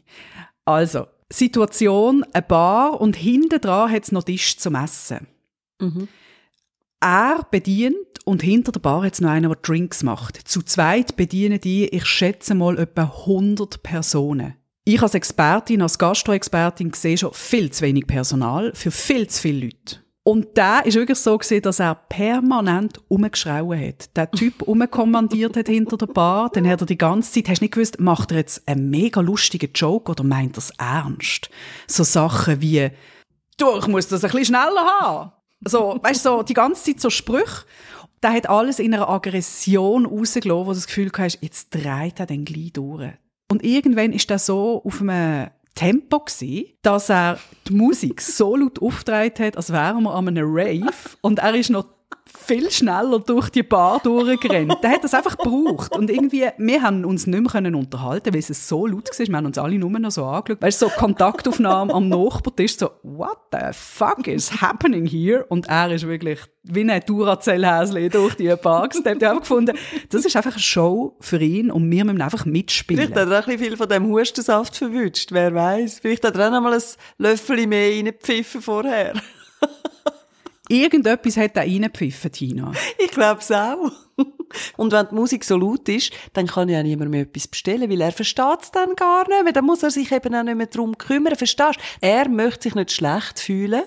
Also, 0.65 1.07
Situation, 1.33 2.25
eine 2.33 2.43
Bar 2.43 3.01
und 3.01 3.17
hinten 3.17 3.61
dran 3.61 3.91
hat 3.91 4.05
es 4.05 4.13
noch 4.13 4.25
Tisch 4.25 4.59
zum 4.59 4.75
Essen. 4.75 5.27
Er 7.01 7.47
bedient 7.51 7.97
und 8.25 8.43
hinter 8.43 8.71
der 8.71 8.81
Bar 8.81 9.03
hat 9.05 9.15
es 9.15 9.21
noch 9.21 9.31
einen, 9.31 9.49
der 9.49 9.59
Drinks 9.61 10.03
macht. 10.03 10.37
Zu 10.37 10.63
zweit 10.63 11.17
bedienen 11.17 11.61
die, 11.61 11.89
ich 11.89 12.07
schätze 12.07 12.55
mal, 12.55 12.79
etwa 12.79 13.03
100 13.03 13.83
Personen. 13.83 14.55
Ich 14.85 15.03
als 15.03 15.15
Expertin, 15.15 15.83
als 15.83 15.99
Gastroexpertin 15.99 16.93
sehe 16.93 17.19
schon 17.19 17.33
viel 17.33 17.73
zu 17.73 17.83
wenig 17.83 18.07
Personal 18.07 18.73
für 18.75 18.91
viel 18.91 19.27
zu 19.29 19.43
viele 19.43 19.67
Leute. 19.67 20.02
Und 20.25 20.57
der 20.57 20.87
ist 20.87 20.95
wirklich 20.95 21.19
so 21.19 21.37
gesehen, 21.37 21.63
dass 21.63 21.81
er 21.81 21.97
permanent 21.97 23.01
umgeschrauen 23.09 23.89
hat. 23.89 24.17
Der 24.17 24.31
Typ 24.31 24.63
umkommandiert 24.63 25.57
hat 25.57 25.67
hinter 25.67 25.97
der 25.97 26.07
Bar, 26.07 26.49
dann 26.51 26.69
hat 26.69 26.81
er 26.81 26.87
die 26.87 26.99
ganze 26.99 27.33
Zeit, 27.33 27.49
hast 27.49 27.59
du 27.61 27.65
nicht 27.65 27.75
gewusst, 27.75 27.99
macht 27.99 28.31
er 28.31 28.39
jetzt 28.39 28.67
einen 28.69 28.89
mega 28.89 29.21
lustigen 29.21 29.73
Joke 29.75 30.13
oder 30.13 30.23
meint 30.23 30.57
er 30.57 30.59
es 30.59 30.71
ernst? 30.79 31.51
So 31.89 32.05
Sachen 32.05 32.61
wie, 32.61 32.91
du, 33.59 33.79
ich 33.79 33.89
muss 33.89 34.07
das 34.07 34.23
ein 34.23 34.31
bisschen 34.31 34.55
schneller 34.55 34.87
haben. 35.01 35.33
So, 35.65 35.99
weißt 36.01 36.25
du, 36.25 36.29
so, 36.29 36.43
die 36.43 36.55
ganze 36.55 36.85
Zeit 36.85 37.01
so 37.01 37.11
Sprüche. 37.11 37.65
Der 38.23 38.33
hat 38.33 38.49
alles 38.49 38.79
in 38.79 38.95
einer 38.95 39.09
Aggression 39.09 40.07
rausgelassen, 40.07 40.67
wo 40.67 40.71
du 40.71 40.75
das 40.75 40.87
Gefühl 40.87 41.11
hast, 41.19 41.39
jetzt 41.41 41.71
dreht 41.75 42.21
er 42.21 42.27
den 42.27 42.45
gleich 42.45 42.73
durch. 42.73 43.11
Und 43.51 43.65
irgendwann 43.65 44.13
ist 44.13 44.31
er 44.31 44.39
so 44.39 44.83
auf 44.85 45.01
einem 45.01 45.51
Tempo 45.75 46.21
gsi, 46.21 46.77
dass 46.83 47.09
er 47.09 47.39
die 47.67 47.75
Musik 47.75 48.21
so 48.21 48.57
laut 48.57 48.81
aufgedreht 48.81 49.41
hat, 49.41 49.57
als 49.57 49.73
wären 49.73 50.03
wir 50.03 50.15
an 50.15 50.29
einem 50.29 50.47
Rave. 50.49 50.93
Und 51.21 51.39
er 51.39 51.55
ist 51.55 51.71
noch 51.71 51.87
viel 52.27 52.71
schneller 52.71 53.19
durch 53.19 53.51
die 53.51 53.63
Bar 53.63 54.01
durchgerannt. 54.03 54.79
Der 54.83 54.91
hat 54.91 55.05
das 55.05 55.15
einfach 55.15 55.37
gebraucht. 55.37 55.97
Und 55.97 56.11
irgendwie, 56.11 56.49
wir 56.59 56.83
haben 56.83 57.05
uns 57.05 57.27
nicht 57.27 57.53
mehr 57.53 57.75
unterhalten, 57.75 58.33
weil 58.33 58.41
es 58.41 58.69
so 58.69 58.87
laut 58.87 59.09
war. 59.09 59.27
Wir 59.27 59.37
haben 59.37 59.47
uns 59.47 59.59
alle 59.59 59.79
nur 59.79 59.91
noch 59.91 60.11
so 60.11 60.25
angeschaut. 60.25 60.63
Weißt 60.63 60.83
du, 60.83 60.87
so 60.87 60.93
Kontaktaufnahme 60.93 61.93
am 61.93 62.09
Nachbartisch, 62.09 62.77
so, 62.77 62.91
what 63.03 63.39
the 63.53 63.73
fuck 63.73 64.27
is 64.27 64.61
happening 64.61 65.07
here? 65.07 65.45
Und 65.49 65.69
er 65.69 65.91
ist 65.93 66.07
wirklich 66.07 66.41
wie 66.65 66.89
ein 66.89 67.03
Duracell-Häsli 67.07 68.09
durch 68.09 68.35
die 68.35 68.55
Bar 68.57 68.89
gesteppt. 68.89 69.23
Ich 69.23 69.29
habe 69.29 69.41
gefunden, 69.41 69.77
das 70.11 70.25
ist 70.25 70.37
einfach 70.37 70.53
eine 70.53 70.61
Show 70.61 71.17
für 71.21 71.41
ihn 71.41 71.71
und 71.71 71.91
wir 71.91 72.05
müssen 72.05 72.23
einfach 72.23 72.45
mitspielen. 72.45 73.05
Vielleicht 73.05 73.21
hat 73.21 73.31
er 73.31 73.41
auch 73.41 73.49
ein 73.49 73.59
viel 73.59 73.77
von 73.77 73.89
dem 73.89 74.07
Hustensaft 74.07 74.77
verwünscht, 74.77 75.33
wer 75.33 75.55
weiß. 75.55 76.01
Vielleicht 76.01 76.25
hat 76.25 76.37
er 76.37 76.49
auch 76.49 76.53
noch 76.53 76.61
mal 76.61 76.75
ein 76.75 76.83
Löffel 77.19 77.67
mehr 77.67 77.91
reingepfiffen 77.91 78.63
vorher. 78.63 79.15
Irgendetwas 80.73 81.37
hat 81.37 81.57
er 81.57 81.65
reingepfiffen, 81.65 82.33
Tina. 82.33 82.73
Ich 82.99 83.11
glaube 83.11 83.41
es 83.41 83.53
auch. 83.53 83.93
Und 84.79 84.93
wenn 84.93 85.07
die 85.09 85.15
Musik 85.15 85.45
so 85.45 85.59
laut 85.59 85.87
ist, 85.89 86.13
dann 86.33 86.47
kann 86.47 86.71
ja 86.71 86.83
niemand 86.83 87.11
mehr 87.11 87.23
etwas 87.23 87.47
bestellen, 87.47 87.91
weil 87.91 88.01
er 88.01 88.13
versteht 88.13 88.63
es 88.63 88.71
dann 88.71 88.95
gar 88.97 89.29
nicht 89.29 89.45
mehr. 89.45 89.53
Dann 89.53 89.67
muss 89.67 89.83
er 89.83 89.91
sich 89.91 90.11
eben 90.13 90.35
auch 90.35 90.43
nicht 90.43 90.57
mehr 90.57 90.67
darum 90.67 90.97
kümmern. 90.97 91.37
Verstehst 91.37 91.77
du? 91.77 92.07
Er 92.07 92.29
möchte 92.29 92.63
sich 92.63 92.75
nicht 92.75 92.91
schlecht 92.91 93.39
fühlen, 93.39 93.83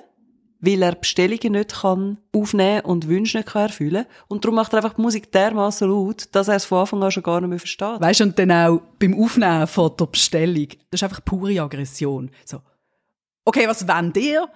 weil 0.60 0.84
er 0.84 0.94
Bestellungen 0.94 1.54
nicht 1.54 1.82
kann 1.82 2.20
aufnehmen 2.32 2.82
und 2.82 3.08
Wünsche 3.08 3.38
nicht 3.38 3.50
kann 3.50 3.64
erfüllen 3.64 4.06
Und 4.28 4.44
darum 4.44 4.56
macht 4.56 4.74
er 4.74 4.78
einfach 4.78 4.94
die 4.94 5.02
Musik 5.02 5.32
dermaßen 5.32 5.90
laut, 5.90 6.28
dass 6.34 6.50
er 6.50 6.56
es 6.56 6.66
von 6.66 6.80
Anfang 6.82 7.04
an 7.04 7.12
schon 7.12 7.24
gar 7.24 7.42
nicht 7.42 7.50
mehr 7.50 7.60
versteht. 7.60 8.00
Weißt 8.00 8.20
du, 8.20 8.26
und 8.26 8.38
dann 8.38 8.52
auch 8.52 8.82
beim 9.00 9.20
Aufnehmen 9.20 9.66
von 9.66 9.92
der 10.00 10.06
Bestellung, 10.06 10.68
das 10.92 11.02
ist 11.02 11.04
einfach 11.04 11.26
pure 11.26 11.60
Aggression. 11.62 12.30
So, 12.46 12.62
okay, 13.44 13.68
was 13.68 13.88
wollt 13.88 14.18
ihr? 14.18 14.48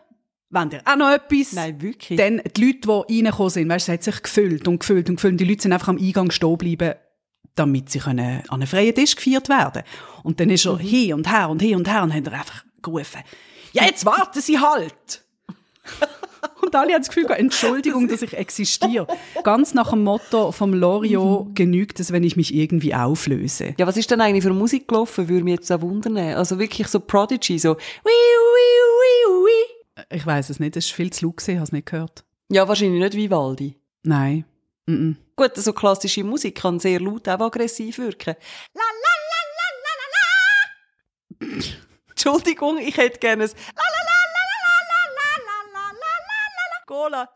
Wollt 0.51 0.73
ihr 0.73 0.81
auch 0.85 0.95
noch 0.95 1.11
etwas? 1.11 1.53
Nein, 1.53 1.81
wirklich. 1.81 2.17
Dann 2.17 2.41
die 2.57 2.65
Leute, 2.65 2.79
die 3.09 3.15
reingekommen 3.19 3.49
sind, 3.51 3.69
weißt 3.69 3.87
es 3.89 3.93
hat 3.93 4.03
sich 4.03 4.23
gefüllt 4.23 4.67
und 4.67 4.79
gefüllt 4.79 5.09
und 5.09 5.15
gefüllt. 5.17 5.39
Die 5.39 5.45
Leute 5.45 5.61
sind 5.63 5.73
einfach 5.73 5.89
am 5.89 5.97
Eingang 5.97 6.31
stehen 6.31 6.49
geblieben, 6.51 6.93
damit 7.55 7.89
sie 7.89 7.99
können 7.99 8.41
an 8.47 8.53
einen 8.61 8.67
freien 8.67 8.95
Tisch 8.95 9.15
geführt 9.15 9.49
werden 9.49 9.83
Und 10.23 10.39
dann 10.39 10.49
ist 10.49 10.65
er 10.65 10.73
Mhm. 10.73 10.79
hin 10.79 11.13
und 11.13 11.31
her 11.31 11.49
und 11.49 11.61
hin 11.61 11.75
und 11.75 11.87
her 11.91 12.03
und 12.03 12.13
hat 12.13 12.25
er 12.25 12.33
einfach 12.33 12.63
gerufen, 12.81 13.21
ja, 13.73 13.83
jetzt 13.85 14.05
warten 14.05 14.41
Sie 14.41 14.57
halt! 14.57 15.23
und 16.61 16.75
alle 16.75 16.93
haben 16.93 17.01
das 17.01 17.09
Gefühl, 17.09 17.29
Entschuldigung, 17.31 18.07
dass 18.07 18.21
ich 18.21 18.33
existiere. 18.35 19.05
Ganz 19.43 19.73
nach 19.73 19.91
dem 19.91 20.03
Motto 20.03 20.51
vom 20.51 20.73
Loriot 20.73 21.55
genügt 21.55 21.99
es, 21.99 22.11
wenn 22.11 22.23
ich 22.23 22.35
mich 22.35 22.53
irgendwie 22.53 22.95
auflöse. 22.95 23.75
Ja, 23.77 23.85
was 23.87 23.97
ist 23.97 24.09
denn 24.09 24.21
eigentlich 24.21 24.43
für 24.43 24.53
Musik 24.53 24.87
gelaufen, 24.87 25.29
würde 25.29 25.43
mich 25.43 25.55
jetzt 25.55 25.71
auch 25.71 25.81
wundern. 25.81 26.17
Also 26.17 26.57
wirklich 26.59 26.87
so 26.87 26.99
Prodigy, 26.99 27.59
so 27.59 27.75
wii, 27.75 27.77
wii, 28.05 28.81
wii, 28.99 29.45
wii. 29.45 29.78
Ich 30.09 30.25
weiß 30.25 30.49
es 30.49 30.59
nicht, 30.59 30.75
es 30.77 30.89
war 30.89 30.95
viel 30.95 31.11
zu 31.11 31.25
laut, 31.25 31.47
ich 31.47 31.55
habe 31.55 31.63
es 31.63 31.71
nicht 31.71 31.87
gehört. 31.87 32.23
Ja, 32.49 32.67
wahrscheinlich 32.67 33.01
nicht 33.01 33.15
Vivaldi. 33.15 33.75
Nein. 34.03 34.45
Mm 34.85 34.93
-mm. 34.93 35.15
Gut, 35.35 35.55
so 35.55 35.73
klassische 35.73 36.23
Musik 36.23 36.55
kann 36.55 36.79
sehr 36.79 36.99
laut, 36.99 37.27
auch 37.27 37.39
aggressiv 37.41 37.97
wirken. 37.99 38.35
La, 38.73 38.81
la, 38.81 39.09
la, 39.11 39.39
Entschuldigung, 42.09 42.77
ich 42.79 42.97
hätte 42.97 43.19
gerne 43.19 43.45
es. 43.45 43.55
Cola. 46.85 47.29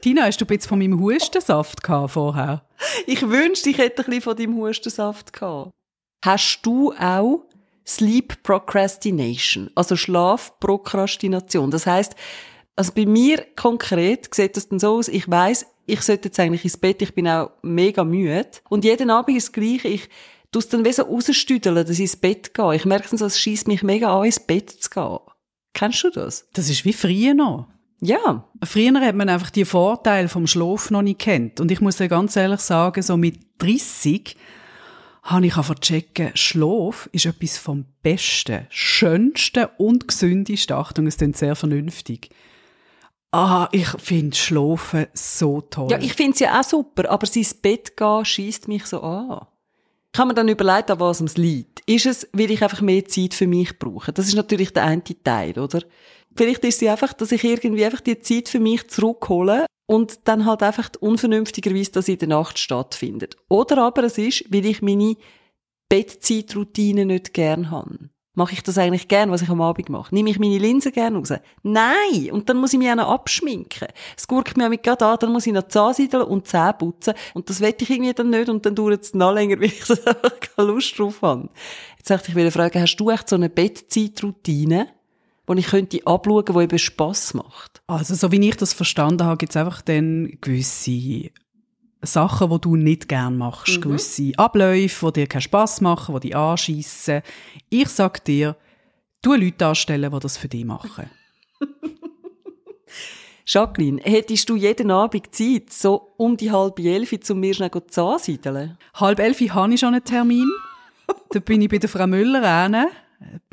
Tina, 0.00 0.22
hast 0.22 0.40
du 0.40 0.44
ein 0.44 0.46
bisschen 0.46 0.68
von 0.68 0.78
meinem 0.78 1.00
Hustensaft 1.00 1.82
gehabt 1.82 2.12
vorher? 2.12 2.64
Ich 3.06 3.28
wünschte, 3.28 3.68
ich 3.70 3.78
hätte 3.78 4.02
ein 4.02 4.06
bisschen 4.06 4.22
von 4.22 4.36
deinem 4.36 4.56
Hustensaft 4.56 5.32
gehabt. 5.32 5.72
Hast 6.24 6.60
du 6.62 6.92
auch 6.94 7.44
Sleep 7.88 8.42
Procrastination, 8.42 9.70
also 9.74 9.96
Schlafprokrastination? 9.96 11.70
Das 11.70 11.86
heißt, 11.86 12.14
also 12.76 12.92
bei 12.92 13.06
mir 13.06 13.44
konkret 13.56 14.32
sieht 14.34 14.56
das 14.56 14.68
dann 14.68 14.78
so 14.78 14.98
aus, 14.98 15.08
ich 15.08 15.28
weiß, 15.28 15.66
ich 15.86 16.02
sollte 16.02 16.28
jetzt 16.28 16.38
eigentlich 16.38 16.64
ins 16.64 16.76
Bett, 16.76 17.00
ich 17.00 17.14
bin 17.14 17.26
auch 17.26 17.50
mega 17.62 18.04
müde. 18.04 18.46
Und 18.68 18.84
jeden 18.84 19.10
Abend 19.10 19.36
ist 19.36 19.48
das 19.48 19.52
Gleiche, 19.52 19.88
ich 19.88 20.08
tue 20.52 20.60
es 20.60 20.68
dann 20.68 20.84
wie 20.84 20.92
so 20.92 21.02
rausstüdeln, 21.02 21.74
dass 21.74 21.88
ich 21.90 22.00
ins 22.00 22.16
Bett 22.16 22.52
gehe. 22.52 22.76
Ich 22.76 22.84
merke 22.84 23.08
dann 23.08 23.18
so, 23.18 23.24
es 23.24 23.40
schießt 23.40 23.66
mich 23.68 23.82
mega 23.82 24.16
an, 24.16 24.26
ins 24.26 24.38
Bett 24.38 24.70
zu 24.70 24.90
gehen. 24.90 25.18
Kennst 25.72 26.04
du 26.04 26.10
das? 26.10 26.46
Das 26.52 26.68
ist 26.68 26.84
wie 26.84 26.92
früher 26.92 27.34
noch. 27.34 27.68
Ja. 28.00 28.48
Früher 28.62 29.00
hat 29.00 29.14
man 29.14 29.28
einfach 29.28 29.50
die 29.50 29.64
Vorteile 29.64 30.28
vom 30.28 30.46
Schlaf 30.46 30.90
noch 30.90 31.02
nicht 31.02 31.20
kennt. 31.20 31.58
Und 31.60 31.70
ich 31.70 31.80
muss 31.80 31.96
dir 31.96 32.08
ganz 32.08 32.36
ehrlich 32.36 32.60
sagen, 32.60 33.02
so 33.02 33.16
mit 33.16 33.38
30 33.58 34.36
habe 35.30 35.46
ich 35.46 35.54
checken, 35.80 36.30
Schlaf 36.34 37.08
ist 37.12 37.26
etwas 37.26 37.58
vom 37.58 37.84
Besten, 38.02 38.66
Schönsten 38.70 39.66
und 39.76 40.08
Gesündesten. 40.08 40.76
Achtung, 40.76 41.06
es 41.06 41.18
klingt 41.18 41.36
sehr 41.36 41.54
vernünftig. 41.54 42.30
Ah, 43.30 43.68
ich 43.72 43.88
finde 43.88 44.34
Schlafen 44.34 45.06
so 45.12 45.60
toll. 45.60 45.90
Ja, 45.90 45.98
ich 45.98 46.14
finde 46.14 46.32
es 46.32 46.40
ja 46.40 46.58
auch 46.58 46.64
super, 46.64 47.10
aber 47.10 47.26
sein 47.26 47.46
Bett 47.60 47.94
gehen 47.94 48.24
schießt 48.24 48.68
mich 48.68 48.86
so 48.86 49.02
an. 49.02 49.46
Ich 50.14 50.18
habe 50.18 50.28
mir 50.28 50.34
dann 50.34 50.48
überlegt, 50.48 50.90
an 50.90 50.98
was 50.98 51.20
es 51.20 51.36
liegt. 51.36 51.80
Ist 51.80 52.06
es, 52.06 52.28
weil 52.32 52.50
ich 52.50 52.62
einfach 52.62 52.80
mehr 52.80 53.04
Zeit 53.04 53.34
für 53.34 53.46
mich 53.46 53.78
brauche? 53.78 54.12
Das 54.12 54.28
ist 54.28 54.34
natürlich 54.34 54.72
der 54.72 54.84
eine 54.84 55.02
Teil, 55.02 55.58
oder? 55.58 55.82
Vielleicht 56.34 56.64
ist 56.64 56.82
es 56.82 56.88
einfach, 56.88 57.12
dass 57.12 57.32
ich 57.32 57.44
irgendwie 57.44 57.84
einfach 57.84 58.00
die 58.00 58.18
Zeit 58.20 58.48
für 58.48 58.60
mich 58.60 58.88
zurückhole 58.88 59.66
und 59.88 60.28
dann 60.28 60.44
halt 60.44 60.62
einfach 60.62 60.90
unvernünftigerweise 61.00 61.92
das 61.92 62.08
in 62.08 62.18
der 62.18 62.28
Nacht 62.28 62.58
stattfindet. 62.58 63.36
Oder 63.48 63.78
aber 63.78 64.04
es 64.04 64.18
ist, 64.18 64.44
weil 64.52 64.66
ich 64.66 64.82
meine 64.82 65.16
Bettzeitroutine 65.88 67.06
nicht 67.06 67.32
gern 67.32 67.70
habe. 67.70 68.10
Mache 68.34 68.52
ich 68.52 68.62
das 68.62 68.76
eigentlich 68.76 69.08
gern, 69.08 69.30
was 69.30 69.40
ich 69.40 69.48
am 69.48 69.62
Abend 69.62 69.88
mache? 69.88 70.14
Nehme 70.14 70.28
ich 70.28 70.38
meine 70.38 70.58
Linsen 70.58 70.92
gern 70.92 71.16
raus? 71.16 71.32
Nein! 71.62 72.30
Und 72.30 72.48
dann 72.48 72.58
muss 72.58 72.74
ich 72.74 72.78
mich 72.78 72.90
auch 72.90 72.96
noch 72.96 73.08
abschminken. 73.08 73.88
Es 74.14 74.28
gurkt 74.28 74.58
mir 74.58 74.68
mit 74.68 74.82
gerade 74.82 75.06
an, 75.06 75.16
dann 75.18 75.32
muss 75.32 75.46
ich 75.46 75.54
noch 75.54 75.66
Zahn 75.66 75.94
siedeln 75.94 76.22
und 76.22 76.46
Zähne 76.46 76.74
putzen. 76.74 77.14
Und 77.32 77.48
das 77.48 77.62
wette 77.62 77.84
ich 77.84 77.90
irgendwie 77.90 78.12
dann 78.12 78.28
nicht 78.28 78.50
und 78.50 78.66
dann 78.66 78.74
dauert 78.74 79.02
es 79.02 79.14
noch 79.14 79.32
länger, 79.32 79.56
weil 79.58 79.64
ich 79.64 79.84
so 79.86 79.96
keine 79.96 80.68
Lust 80.68 80.98
drauf 80.98 81.22
habe. 81.22 81.48
Jetzt 81.96 82.10
möchte 82.10 82.28
ich 82.28 82.36
wieder 82.36 82.52
fragen, 82.52 82.80
hast 82.82 82.96
du 82.96 83.08
echt 83.08 83.28
so 83.28 83.36
eine 83.36 83.48
Bettzeitroutine, 83.48 84.88
wo 85.48 85.54
ich 85.54 85.66
könnte 85.66 86.06
abschauen, 86.06 86.44
die 86.44 86.62
eben 86.62 86.78
Spass 86.78 87.32
macht? 87.32 87.82
Also, 87.86 88.14
so 88.14 88.30
wie 88.30 88.48
ich 88.48 88.56
das 88.56 88.74
verstanden 88.74 89.24
habe, 89.24 89.38
gibt 89.38 89.50
es 89.50 89.56
einfach 89.56 89.80
dann 89.80 90.36
gewisse 90.42 91.30
Sachen, 92.02 92.50
die 92.50 92.60
du 92.60 92.76
nicht 92.76 93.08
gern 93.08 93.38
machst. 93.38 93.80
Gewisse 93.80 94.32
Abläufe, 94.36 95.06
die 95.06 95.20
dir 95.20 95.26
keinen 95.26 95.40
Spass 95.40 95.80
machen, 95.80 96.14
die 96.16 96.28
dich 96.28 96.36
anschiessen. 96.36 97.22
Ich 97.70 97.88
sag 97.88 98.22
dir, 98.24 98.56
du 99.22 99.34
Leute 99.34 99.66
anstellen, 99.66 100.12
die 100.12 100.20
das 100.20 100.36
für 100.36 100.48
dich 100.48 100.66
machen. 100.66 101.08
Jacqueline, 103.46 104.02
hättest 104.02 104.50
du 104.50 104.56
jeden 104.56 104.90
Abend 104.90 105.34
Zeit, 105.34 105.72
so 105.72 106.12
um 106.18 106.36
die 106.36 106.52
halbe 106.52 106.82
elf, 106.82 107.10
um 107.30 107.40
mir 107.40 107.54
schnell 107.54 107.70
Zahn 107.88 108.18
siedeln? 108.18 108.76
Halb 108.92 109.18
elf 109.18 109.40
habe 109.40 109.72
ich 109.72 109.80
schon 109.80 109.94
einen 109.94 110.04
Termin. 110.04 110.50
da 111.30 111.40
bin 111.40 111.62
ich 111.62 111.70
bei 111.70 111.78
der 111.78 111.88
Frau 111.88 112.06
Müller 112.06 112.42
rein. 112.42 112.88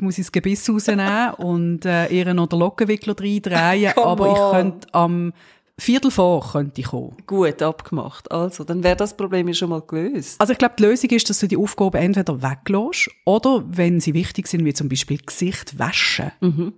Muss 0.00 0.18
ich 0.18 0.24
das 0.26 0.32
Gebiss 0.32 0.68
rausnehmen 0.70 1.34
und 1.34 1.84
äh, 1.84 2.06
ihr 2.08 2.32
noch 2.34 2.46
den 2.46 2.58
Lockenwickler 2.60 3.14
reindrehen. 3.18 3.92
Aber 3.96 4.28
ich 4.32 4.52
könnte 4.58 4.88
am 4.94 5.32
Viertel 5.78 6.10
vor 6.10 6.52
könnte 6.52 6.80
ich 6.80 6.86
kommen. 6.86 7.16
Gut, 7.26 7.60
abgemacht. 7.60 8.30
Also, 8.32 8.64
dann 8.64 8.82
wäre 8.82 8.96
das 8.96 9.14
Problem 9.16 9.48
ja 9.48 9.54
schon 9.54 9.68
mal 9.70 9.82
gelöst. 9.82 10.40
Also 10.40 10.52
ich 10.52 10.58
glaube, 10.58 10.74
die 10.78 10.84
Lösung 10.84 11.10
ist, 11.10 11.28
dass 11.28 11.40
du 11.40 11.48
die 11.48 11.56
Aufgaben 11.58 11.98
entweder 11.98 12.40
weglässt 12.42 13.10
oder, 13.26 13.62
wenn 13.66 14.00
sie 14.00 14.14
wichtig 14.14 14.46
sind, 14.46 14.64
wie 14.64 14.72
zum 14.72 14.88
Beispiel 14.88 15.18
Gesicht 15.18 15.78
waschen, 15.78 16.32
Mhm. 16.40 16.72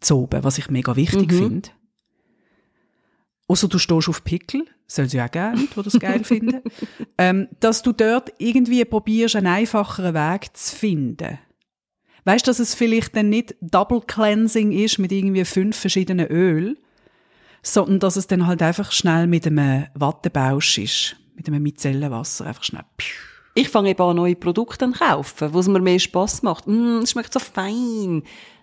zu 0.00 0.18
oben, 0.18 0.44
was 0.44 0.58
ich 0.58 0.70
mega 0.70 0.94
wichtig 0.94 1.32
finde. 1.32 1.70
Außer 3.48 3.66
du 3.66 3.78
stehst 3.78 4.08
auf 4.08 4.22
Pickel, 4.22 4.66
soll 4.86 5.06
es 5.06 5.14
ja 5.14 5.24
auch 5.26 5.30
geben, 5.30 5.68
die 5.74 5.82
das 5.82 5.98
geil 5.98 6.22
finden. 6.24 6.60
Ähm, 7.20 7.48
dass 7.58 7.82
du 7.82 7.90
dort 7.92 8.32
irgendwie 8.38 8.84
probierst, 8.84 9.34
einen 9.34 9.48
einfacheren 9.48 10.14
Weg 10.14 10.56
zu 10.56 10.76
finden. 10.76 11.38
Weißt 12.24 12.46
du, 12.46 12.50
dass 12.50 12.58
es 12.58 12.74
vielleicht 12.74 13.16
dann 13.16 13.28
nicht 13.28 13.54
Double 13.60 14.00
Cleansing 14.06 14.72
ist 14.72 14.98
mit 14.98 15.12
irgendwie 15.12 15.44
fünf 15.44 15.76
verschiedenen 15.76 16.26
Öl, 16.26 16.76
sondern 17.62 18.00
dass 18.00 18.16
es 18.16 18.26
dann 18.26 18.46
halt 18.46 18.62
einfach 18.62 18.92
schnell 18.92 19.26
mit 19.26 19.46
einem 19.46 19.86
Wattebausch 19.94 20.78
ist, 20.78 21.16
mit 21.34 21.48
einem 21.48 21.62
Micellenwasser, 21.62 22.46
einfach 22.46 22.64
schnell. 22.64 22.84
Ich 23.54 23.70
fange 23.70 23.90
eben 23.90 24.02
an, 24.02 24.16
neue 24.16 24.36
Produkte 24.36 24.84
an 24.84 24.92
kaufen, 24.92 25.52
wo 25.52 25.58
es 25.58 25.66
mir 25.66 25.80
mehr 25.80 25.98
Spass 25.98 26.42
macht. 26.42 26.66
Mm, 26.66 27.00
es 27.02 27.10
schmeckt 27.10 27.32
so 27.32 27.40
fein. 27.40 28.22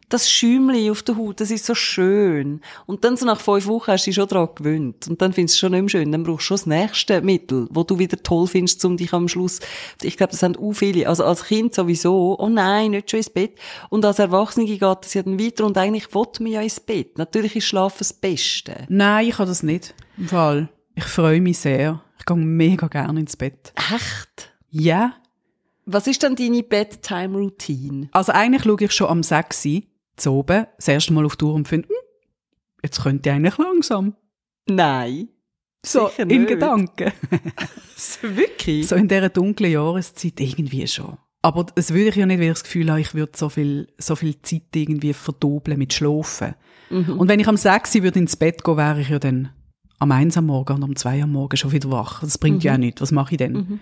Das 0.10 0.30
Schäumchen 0.30 0.92
auf 0.92 1.02
der 1.02 1.18
Haut, 1.18 1.42
das 1.42 1.50
ist 1.50 1.66
so 1.66 1.74
schön. 1.74 2.62
Und 2.86 3.04
dann 3.04 3.18
so 3.18 3.26
nach 3.26 3.40
fünf 3.40 3.66
Wochen 3.66 3.92
hast 3.92 4.06
du 4.06 4.10
dich 4.10 4.16
schon 4.16 4.28
daran 4.28 4.50
gewöhnt. 4.54 5.08
Und 5.08 5.22
dann 5.22 5.34
findest 5.34 5.56
du 5.56 5.56
es 5.56 5.60
schon 5.60 5.72
nicht 5.72 5.82
mehr 5.82 5.90
schön. 5.90 6.12
Dann 6.12 6.24
brauchst 6.24 6.44
du 6.44 6.46
schon 6.46 6.58
das 6.58 6.66
nächste 6.68 7.22
Mittel, 7.22 7.68
wo 7.72 7.84
du 7.84 7.98
wieder 7.98 8.22
toll 8.22 8.48
findest, 8.48 8.86
um 8.86 8.98
dich 8.98 9.14
am 9.14 9.28
Schluss, 9.28 9.60
ich 10.02 10.18
glaube, 10.18 10.32
das 10.32 10.42
sind 10.42 10.60
auch 10.60 10.74
viele. 10.74 11.08
Also 11.10 11.26
als 11.26 11.46
Kind 11.46 11.74
sowieso, 11.74 12.38
oh 12.40 12.50
nein, 12.50 12.92
nicht 12.92 13.10
schon 13.10 13.18
ins 13.18 13.30
Bett. 13.30 13.58
Und 13.90 14.06
als 14.06 14.20
Erwachsene 14.20 14.66
geht 14.66 14.82
das 14.82 15.14
ja 15.14 15.24
dann 15.24 15.40
weiter 15.40 15.66
und 15.66 15.78
eigentlich 15.78 16.14
will 16.14 16.28
man 16.40 16.52
ja 16.52 16.62
ins 16.62 16.80
Bett. 16.80 17.18
Natürlich 17.18 17.56
ist 17.56 17.66
Schlafen 17.66 17.98
das 18.00 18.14
Beste. 18.14 18.86
Nein, 18.90 19.28
ich 19.28 19.38
habe 19.38 19.48
das 19.48 19.64
nicht. 19.64 19.96
Im 20.18 20.28
Fall. 20.28 20.70
Ich 20.96 21.06
freue 21.06 21.42
mich 21.42 21.58
sehr. 21.60 22.02
Ich 22.20 22.26
gehe 22.26 22.38
mega 22.38 22.88
gerne 22.88 23.20
ins 23.20 23.36
Bett. 23.36 23.74
Echt? 23.94 24.54
Ja. 24.70 25.14
Was 25.86 26.08
ist 26.08 26.24
denn 26.24 26.36
deine 26.36 26.64
Bedtime-Routine? 26.64 28.10
Also 28.12 28.32
eigentlich 28.32 28.64
schaue 28.64 28.78
ich 28.80 28.92
schon 28.92 29.08
am 29.08 29.22
6 29.22 29.66
Uhr 29.66 29.82
zu 30.17 30.31
oben, 30.31 30.65
das 30.75 30.88
erste 30.88 31.13
Mal 31.13 31.25
auf 31.25 31.36
die 31.36 31.45
Uhr 31.45 31.53
und 31.53 31.67
finde, 31.67 31.88
hm, 31.88 31.95
jetzt 32.84 33.01
könnte 33.01 33.29
ich 33.29 33.36
eigentlich 33.36 33.57
langsam. 33.57 34.15
Nein. 34.67 35.29
So, 35.86 36.07
Sicher 36.07 36.24
in 36.24 36.27
nicht. 36.27 36.48
Gedanken. 36.48 37.12
Wirklich? 38.22 38.88
So 38.88 38.95
in 38.95 39.07
dieser 39.07 39.29
dunklen 39.29 39.72
Jahreszeit 39.72 40.39
irgendwie 40.39 40.88
schon. 40.88 41.17
Aber 41.43 41.63
das 41.63 41.93
würde 41.93 42.10
ich 42.10 42.15
ja 42.15 42.25
nicht, 42.25 42.39
weil 42.39 42.48
ich 42.48 42.53
das 42.53 42.63
Gefühl 42.63 42.89
habe, 42.89 43.01
ich 43.01 43.13
würde 43.13 43.34
so 43.36 43.50
viel, 43.50 43.88
so 44.00 44.15
viel 44.15 44.41
Zeit 44.41 44.75
irgendwie 44.75 45.13
verdoppeln 45.13 45.77
mit 45.77 45.93
Schlafen. 45.93 46.55
Mhm. 46.89 47.19
Und 47.19 47.27
wenn 47.27 47.39
ich 47.39 47.48
am 47.48 47.57
6 47.57 47.95
Uhr 47.95 48.03
würde 48.03 48.17
ins 48.17 48.36
Bett 48.36 48.63
gehen, 48.63 48.77
wäre 48.77 49.01
ich 49.01 49.10
ja 49.10 49.19
dann 49.19 49.50
am 50.00 50.12
1 50.12 50.38
am 50.38 50.48
Morgen 50.48 50.74
und 50.74 50.84
am 50.84 50.95
2 50.95 51.22
am 51.22 51.31
Morgen 51.31 51.55
schon 51.55 51.72
wieder 51.72 51.91
wach. 51.91 52.22
Das 52.22 52.39
bringt 52.39 52.63
ja 52.63 52.74
auch 52.74 52.77
nichts. 52.77 53.01
Was 53.01 53.12
mache 53.12 53.34
ich 53.34 53.38
denn? 53.38 53.53
Mhm. 53.53 53.79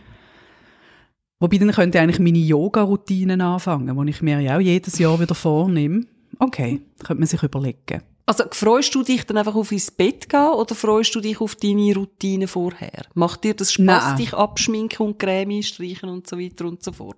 Wobei 1.40 1.58
dann 1.58 1.72
könnte 1.72 1.98
ich 1.98 2.02
eigentlich 2.02 2.20
meine 2.20 2.38
Yoga-Routinen 2.38 3.40
anfangen, 3.42 4.06
die 4.06 4.12
ich 4.12 4.22
mir 4.22 4.40
ja 4.42 4.58
auch 4.58 4.62
jedes 4.62 5.00
Jahr 5.00 5.20
wieder 5.20 5.36
vornehme. 5.36 6.06
Okay, 6.44 6.82
könnte 7.00 7.22
man 7.22 7.28
sich 7.28 7.42
überlegen. 7.42 8.04
Also 8.26 8.44
freust 8.52 8.94
du 8.96 9.04
dich 9.04 9.26
dann 9.26 9.38
einfach 9.38 9.56
auf 9.56 9.72
ins 9.72 9.92
Bett 9.92 10.30
gehen 10.30 10.50
oder 10.50 10.76
freust 10.76 11.14
du 11.16 11.22
dich 11.22 11.40
auf 11.42 11.56
deine 11.56 11.94
Routine 11.94 12.48
vorher? 12.48 13.04
Macht 13.14 13.44
dir 13.44 13.54
das 13.54 13.74
Spaß, 13.74 13.86
Nein. 13.86 14.18
dich 14.18 14.34
abschminken 14.34 15.06
und 15.06 15.20
Creme 15.20 15.62
streichen 15.62 16.10
und 16.10 16.28
so 16.28 16.40
weiter 16.40 16.66
und 16.66 16.84
so 16.84 16.92
fort? 16.94 17.18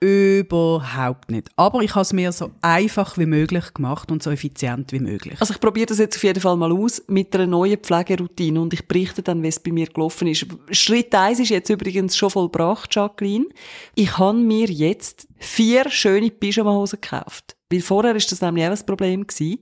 Überhaupt 0.00 1.30
nicht. 1.30 1.48
Aber 1.56 1.80
ich 1.80 1.94
habe 1.94 2.02
es 2.02 2.12
mir 2.12 2.30
so 2.32 2.50
einfach 2.60 3.16
wie 3.16 3.26
möglich 3.26 3.72
gemacht 3.72 4.10
und 4.10 4.22
so 4.22 4.30
effizient 4.30 4.92
wie 4.92 4.98
möglich. 4.98 5.40
Also 5.40 5.54
ich 5.54 5.60
probiere 5.60 5.86
das 5.86 5.98
jetzt 5.98 6.16
auf 6.16 6.24
jeden 6.24 6.40
Fall 6.40 6.56
mal 6.56 6.72
aus 6.72 7.02
mit 7.06 7.34
einer 7.34 7.46
neuen 7.46 7.78
Pflegeroutine 7.78 8.60
und 8.60 8.74
ich 8.74 8.86
berichte 8.86 9.22
dann, 9.22 9.42
wie 9.42 9.48
es 9.48 9.60
bei 9.60 9.72
mir 9.72 9.86
gelaufen 9.86 10.28
ist. 10.28 10.46
Schritt 10.72 11.14
eins 11.14 11.40
ist 11.40 11.50
jetzt 11.50 11.70
übrigens 11.70 12.16
schon 12.16 12.30
vollbracht, 12.30 12.94
Jacqueline. 12.94 13.46
Ich 13.94 14.18
habe 14.18 14.36
mir 14.36 14.66
jetzt 14.66 15.26
vier 15.38 15.88
schöne 15.88 16.30
Pyjamahosen 16.30 17.00
gekauft. 17.00 17.53
Weil 17.70 17.80
vorher 17.80 18.14
ist 18.16 18.30
das 18.30 18.40
nämlich 18.40 18.64
auch 18.66 18.70
ein 18.70 18.86
Problem 18.86 19.26
gewesen. 19.26 19.58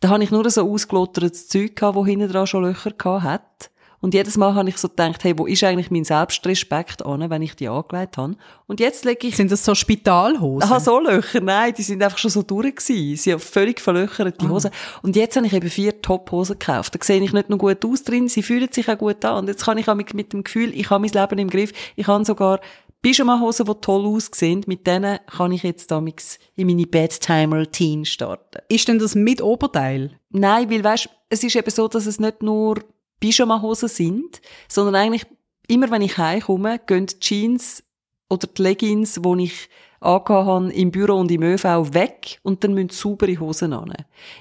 Da 0.00 0.10
habe 0.10 0.22
ich 0.22 0.30
nur 0.30 0.48
so 0.50 0.70
ausgelottertes 0.70 1.48
Zeug 1.48 1.76
gehabt, 1.76 1.96
wo 1.96 2.04
hinten 2.04 2.30
dran 2.30 2.46
schon 2.46 2.64
Löcher 2.64 2.90
gehabt 2.90 3.24
hat. 3.24 3.70
Und 4.00 4.14
jedes 4.14 4.36
Mal 4.36 4.54
habe 4.54 4.68
ich 4.68 4.76
so 4.76 4.88
gedacht, 4.88 5.24
hey, 5.24 5.36
wo 5.38 5.46
ist 5.46 5.64
eigentlich 5.64 5.90
mein 5.90 6.04
Selbstrespekt 6.04 7.04
an, 7.04 7.28
wenn 7.30 7.42
ich 7.42 7.56
die 7.56 7.68
angelegt 7.68 8.18
habe? 8.18 8.36
Und 8.66 8.78
jetzt 8.78 9.04
lege 9.04 9.26
ich 9.26 9.36
Sind 9.36 9.50
das 9.50 9.64
so 9.64 9.74
Spitalhosen? 9.74 10.70
Aha, 10.70 10.80
so 10.80 11.00
Löcher. 11.00 11.40
Nein, 11.40 11.72
die 11.76 11.82
sind 11.82 12.02
einfach 12.02 12.18
schon 12.18 12.30
so 12.30 12.42
durch 12.42 12.76
gewesen. 12.76 13.16
Sie 13.16 13.32
haben 13.32 13.40
völlig 13.40 13.80
verlöchert, 13.80 14.40
die 14.40 14.48
Hosen. 14.48 14.70
Und 15.02 15.16
jetzt 15.16 15.36
habe 15.36 15.46
ich 15.46 15.52
eben 15.54 15.70
vier 15.70 16.02
Top-Hosen 16.02 16.58
gekauft. 16.58 16.94
Da 16.94 16.98
sehe 17.02 17.22
ich 17.22 17.32
nicht 17.32 17.48
nur 17.48 17.58
gut 17.58 17.84
aus 17.84 18.02
drin, 18.02 18.28
sie 18.28 18.42
fühlen 18.42 18.70
sich 18.70 18.88
auch 18.88 18.98
gut 18.98 19.24
an. 19.24 19.38
Und 19.38 19.48
jetzt 19.48 19.64
kann 19.64 19.78
ich 19.78 19.88
auch 19.88 19.94
mit, 19.94 20.12
mit 20.12 20.32
dem 20.32 20.44
Gefühl, 20.44 20.72
ich 20.74 20.90
habe 20.90 21.00
mein 21.00 21.10
Leben 21.10 21.38
im 21.38 21.50
Griff. 21.50 21.72
Ich 21.96 22.06
habe 22.06 22.24
sogar 22.24 22.60
Pyjama-Hosen, 23.06 23.66
die 23.66 23.74
toll 23.82 24.04
aussehen. 24.04 24.64
Mit 24.66 24.84
denen 24.84 25.20
kann 25.28 25.52
ich 25.52 25.62
jetzt 25.62 25.92
damals 25.92 26.40
in 26.56 26.66
meine 26.66 26.88
Bedtime-Routine 26.88 28.04
starten. 28.04 28.58
Ist 28.68 28.88
denn 28.88 28.98
das 28.98 29.14
mit 29.14 29.40
Oberteil? 29.40 30.18
Nein, 30.30 30.68
weil 30.68 30.82
weißt, 30.82 31.08
es 31.28 31.44
ist 31.44 31.54
eben 31.54 31.70
so, 31.70 31.86
dass 31.86 32.06
es 32.06 32.18
nicht 32.18 32.42
nur 32.42 32.82
Pyjama-Hosen 33.20 33.88
sind, 33.88 34.40
sondern 34.66 34.96
eigentlich 34.96 35.24
immer, 35.68 35.88
wenn 35.92 36.02
ich 36.02 36.18
heimkomme, 36.18 36.80
gehen 36.84 37.06
die 37.06 37.20
Jeans 37.20 37.84
oder 38.28 38.46
die 38.46 38.62
Leggings, 38.62 39.20
die 39.22 39.44
ich 39.44 39.68
habe 40.00 40.70
im 40.72 40.90
Büro 40.90 41.14
und 41.14 41.30
im 41.30 41.42
ÖV 41.42 41.64
weg 41.94 42.38
und 42.42 42.62
dann 42.62 42.74
müssen 42.74 42.90
saubere 42.90 43.38
Hosen 43.40 43.72
an. 43.72 43.92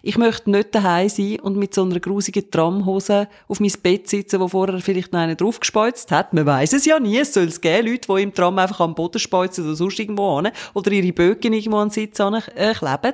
Ich 0.04 0.18
möchte 0.18 0.52
nicht 0.52 0.76
daheim 0.76 1.10
sein 1.10 1.40
und 1.40 1.58
mit 1.58 1.74
so 1.74 1.84
einer 1.84 2.00
grusigen 2.00 2.52
Tramhose 2.52 3.28
auf 3.48 3.60
mein 3.60 3.72
Bett 3.82 4.08
sitzen, 4.10 4.40
wo 4.42 4.48
vorher 4.48 4.80
vielleicht 4.80 5.14
noch 5.14 5.20
einer 5.20 5.36
draufgespeuzt 5.36 6.12
hat. 6.12 6.34
Man 6.34 6.46
weiß 6.46 6.74
es 6.74 6.86
ja 6.86 7.00
nie. 7.00 7.18
Es 7.18 7.34
soll 7.34 7.46
es 7.46 7.62
geben, 7.62 7.88
Leute, 7.88 8.14
die 8.14 8.24
im 8.24 8.34
Tram 8.34 8.60
einfach 8.60 8.82
am 8.82 8.96
Boden 8.96 9.20
speuzen 9.20 9.66
oder 9.66 9.76
sonst 9.76 10.00
irgendwo 10.00 10.38
an 10.38 10.52
oder 10.74 10.92
ihre 10.92 11.14
Böcken 11.14 11.54
irgendwo 11.54 11.78
an 11.78 11.88
den 11.88 11.94
Sitz 11.94 12.20
an, 12.20 12.42
kleben 12.42 13.14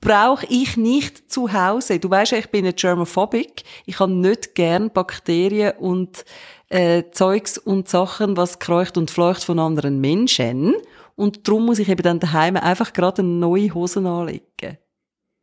brauche 0.00 0.46
ich 0.46 0.76
nicht 0.76 1.30
zu 1.30 1.52
Hause. 1.52 1.98
Du 1.98 2.10
weißt 2.10 2.32
ja, 2.32 2.38
ich 2.38 2.50
bin 2.50 2.64
eine 2.64 2.74
Germophobic. 2.74 3.64
Ich 3.86 3.98
habe 3.98 4.12
nicht 4.12 4.54
gern 4.54 4.90
Bakterien 4.90 5.72
und 5.78 6.24
äh, 6.68 7.04
Zeugs 7.12 7.58
und 7.58 7.88
Sachen, 7.88 8.36
was 8.36 8.58
kreucht 8.58 8.96
und 8.98 9.10
fleucht 9.10 9.44
von 9.44 9.58
anderen 9.58 10.00
Menschen. 10.00 10.74
Und 11.14 11.46
darum 11.46 11.66
muss 11.66 11.78
ich 11.78 11.88
eben 11.88 12.02
dann 12.02 12.20
daheim 12.20 12.56
einfach 12.56 12.92
gerade 12.92 13.22
eine 13.22 13.30
neue 13.30 13.72
Hosen 13.72 14.06
anlegen. 14.06 14.78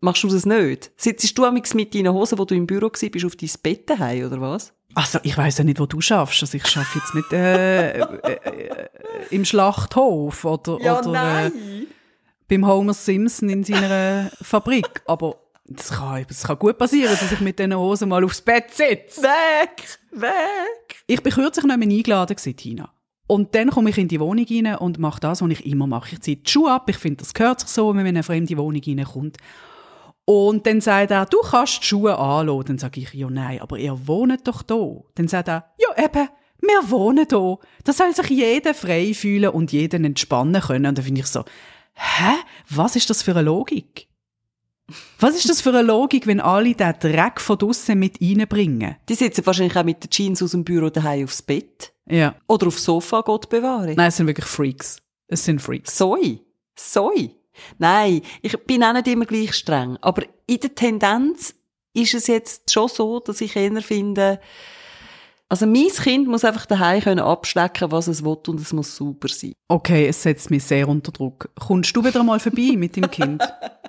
Machst 0.02 0.24
du 0.24 0.28
das 0.28 0.46
nicht? 0.46 0.92
Sitzt 0.98 1.38
du 1.38 1.46
amigs 1.46 1.74
mit 1.74 1.96
deinen 1.96 2.14
Hosen, 2.14 2.38
wo 2.38 2.46
du 2.46 2.56
im 2.56 2.68
Büro 2.68 2.88
warst, 2.88 3.10
bist 3.12 3.26
auf 3.26 3.36
dein 3.38 3.50
Bett 3.64 3.90
daheim 3.90 4.26
oder 4.26 4.42
was? 4.42 4.74
Also, 4.96 5.20
ich 5.24 5.38
weiß 5.38 5.60
ja 5.60 5.64
nicht, 5.64 5.80
wo 5.80 5.86
du 5.86 6.02
schaffst. 6.02 6.44
Also, 6.44 6.58
ich 6.58 6.68
schaffe 6.68 7.00
jetzt 7.00 7.16
nicht 7.16 7.34
äh, 7.34 8.00
äh, 8.00 8.04
äh, 8.04 8.88
im 9.32 9.46
Schlachthof 9.46 10.46
oder, 10.46 10.76
oder 10.76 11.46
Äh, 11.46 11.52
beim 12.48 12.68
Homer 12.68 12.94
Simpson 12.94 13.50
in 13.50 13.64
seiner 13.64 14.30
Fabrik. 14.42 15.02
Aber 15.06 15.38
das 15.66 15.90
kann, 15.92 16.26
das 16.28 16.44
kann 16.44 16.60
gut 16.60 16.78
passieren, 16.78 17.18
dass 17.20 17.32
ich 17.32 17.40
mit 17.40 17.58
diesen 17.58 17.76
Hosen 17.76 18.10
mal 18.10 18.24
aufs 18.24 18.42
Bett 18.42 18.72
sitze. 18.72 19.24
Weg! 19.24 20.00
Weg! 20.12 20.83
Ich 21.06 21.22
bin 21.22 21.34
kürzlich 21.34 21.66
noch 21.66 21.74
einmal 21.74 21.90
eingeladen 21.90 22.38
Tina. 22.38 22.94
Und 23.28 23.56
dann 23.56 23.70
komme 23.70 23.90
ich 23.90 23.98
in 23.98 24.08
die 24.08 24.20
Wohnung 24.20 24.46
rein 24.50 24.76
und 24.76 25.00
mache 25.00 25.20
das, 25.20 25.42
was 25.42 25.50
ich 25.50 25.66
immer 25.66 25.88
mache. 25.88 26.14
Ich 26.14 26.22
ziehe 26.22 26.38
die 26.38 26.50
Schuhe 26.50 26.72
ab. 26.72 26.90
Ich 26.90 26.98
finde, 26.98 27.18
das 27.18 27.34
gehört 27.34 27.62
sich 27.62 27.70
so, 27.70 27.90
wenn 27.90 27.98
man 27.98 28.06
in 28.06 28.16
eine 28.16 28.24
fremde 28.24 28.58
Wohnung 28.58 28.82
reinkommt. 28.86 29.38
Und 30.26 30.66
dann 30.66 30.82
sagt 30.82 31.12
er, 31.12 31.26
du 31.26 31.38
kannst 31.40 31.82
die 31.82 31.88
Schuhe 31.88 32.18
anlassen. 32.18 32.66
Dann 32.66 32.78
sage 32.78 33.02
ich, 33.02 33.14
ja 33.14 33.30
nein, 33.30 33.62
aber 33.62 33.78
ihr 33.78 34.08
wohnt 34.08 34.48
doch 34.48 34.62
da. 34.62 35.02
Dann 35.16 35.28
sagt 35.28 35.50
er, 35.50 35.74
ja 35.78 36.04
eben, 36.04 36.30
wir 36.62 36.90
wohnen 36.90 37.28
da. 37.28 37.58
Da 37.84 37.94
soll 37.94 38.16
sich 38.16 38.30
jeder 38.30 38.74
frei 38.74 39.14
fühlen 39.14 39.50
und 39.50 39.72
jeden 39.72 40.06
entspannen 40.06 40.62
können. 40.62 40.86
Und 40.86 40.98
dann 40.98 41.06
finde 41.06 41.22
ich 41.22 41.28
so, 41.28 41.44
hä? 41.94 42.36
Was 42.70 42.96
ist 42.96 43.10
das 43.10 43.24
für 43.24 43.32
eine 43.32 43.42
Logik? 43.42 44.08
Was 45.20 45.36
ist 45.36 45.50
das 45.50 45.62
für 45.62 45.70
eine 45.70 45.82
Logik, 45.82 46.28
wenn 46.28 46.40
alle 46.40 46.74
den 46.74 46.94
Dreck 47.00 47.40
von 47.40 47.58
draussen 47.58 48.00
mit 48.00 48.22
reinbringen? 48.22 48.96
Die 49.08 49.16
sitzen 49.16 49.46
wahrscheinlich 49.46 49.78
auch 49.78 49.84
mit 49.84 50.04
den 50.04 50.10
Jeans 50.10 50.42
aus 50.42 50.52
dem 50.52 50.64
Büro 50.64 50.90
daheim 50.90 51.26
aufs 51.26 51.42
Bett. 51.42 51.94
Ja. 52.08 52.36
Oder 52.48 52.68
aufs 52.68 52.84
Sofa, 52.84 53.22
Gott 53.22 53.50
bewahre. 53.50 53.94
Nein, 53.96 54.08
es 54.08 54.18
sind 54.18 54.28
wirklich 54.28 54.46
Freaks. 54.46 54.98
Es 55.28 55.46
sind 55.46 55.62
Freaks. 55.62 55.98
Soi. 55.98 56.40
Soi. 56.76 57.32
Nein, 57.78 58.22
ich 58.42 58.58
bin 58.66 58.84
auch 58.84 58.94
nicht 58.94 59.08
immer 59.08 59.26
gleich 59.26 59.54
streng. 59.54 59.98
Aber 60.02 60.24
in 60.48 60.60
der 60.60 60.76
Tendenz 60.76 61.56
ist 61.94 62.14
es 62.14 62.28
jetzt 62.28 62.72
schon 62.72 62.90
so, 62.90 63.20
dass 63.20 63.42
ich 63.42 63.56
eher 63.56 63.82
finde, 63.82 64.40
also 65.50 65.68
mein 65.68 65.90
Kind 65.90 66.28
muss 66.28 66.46
einfach 66.46 66.66
daheim 66.66 67.02
können 67.02 67.20
abstecken, 67.20 67.92
was 67.92 68.08
es 68.08 68.24
will 68.24 68.38
und 68.48 68.60
es 68.60 68.74
muss 68.74 68.96
super 68.96 69.28
sein. 69.28 69.54
Okay, 69.68 70.08
es 70.08 70.24
setzt 70.24 70.50
mich 70.50 70.64
sehr 70.64 70.88
unter 70.88 71.12
Druck. 71.12 71.50
Kommst 71.60 71.96
du 71.96 72.04
wieder 72.04 72.24
mal 72.24 72.40
vorbei 72.40 72.74
mit 72.76 72.96
dem 72.96 73.10
Kind? 73.12 73.44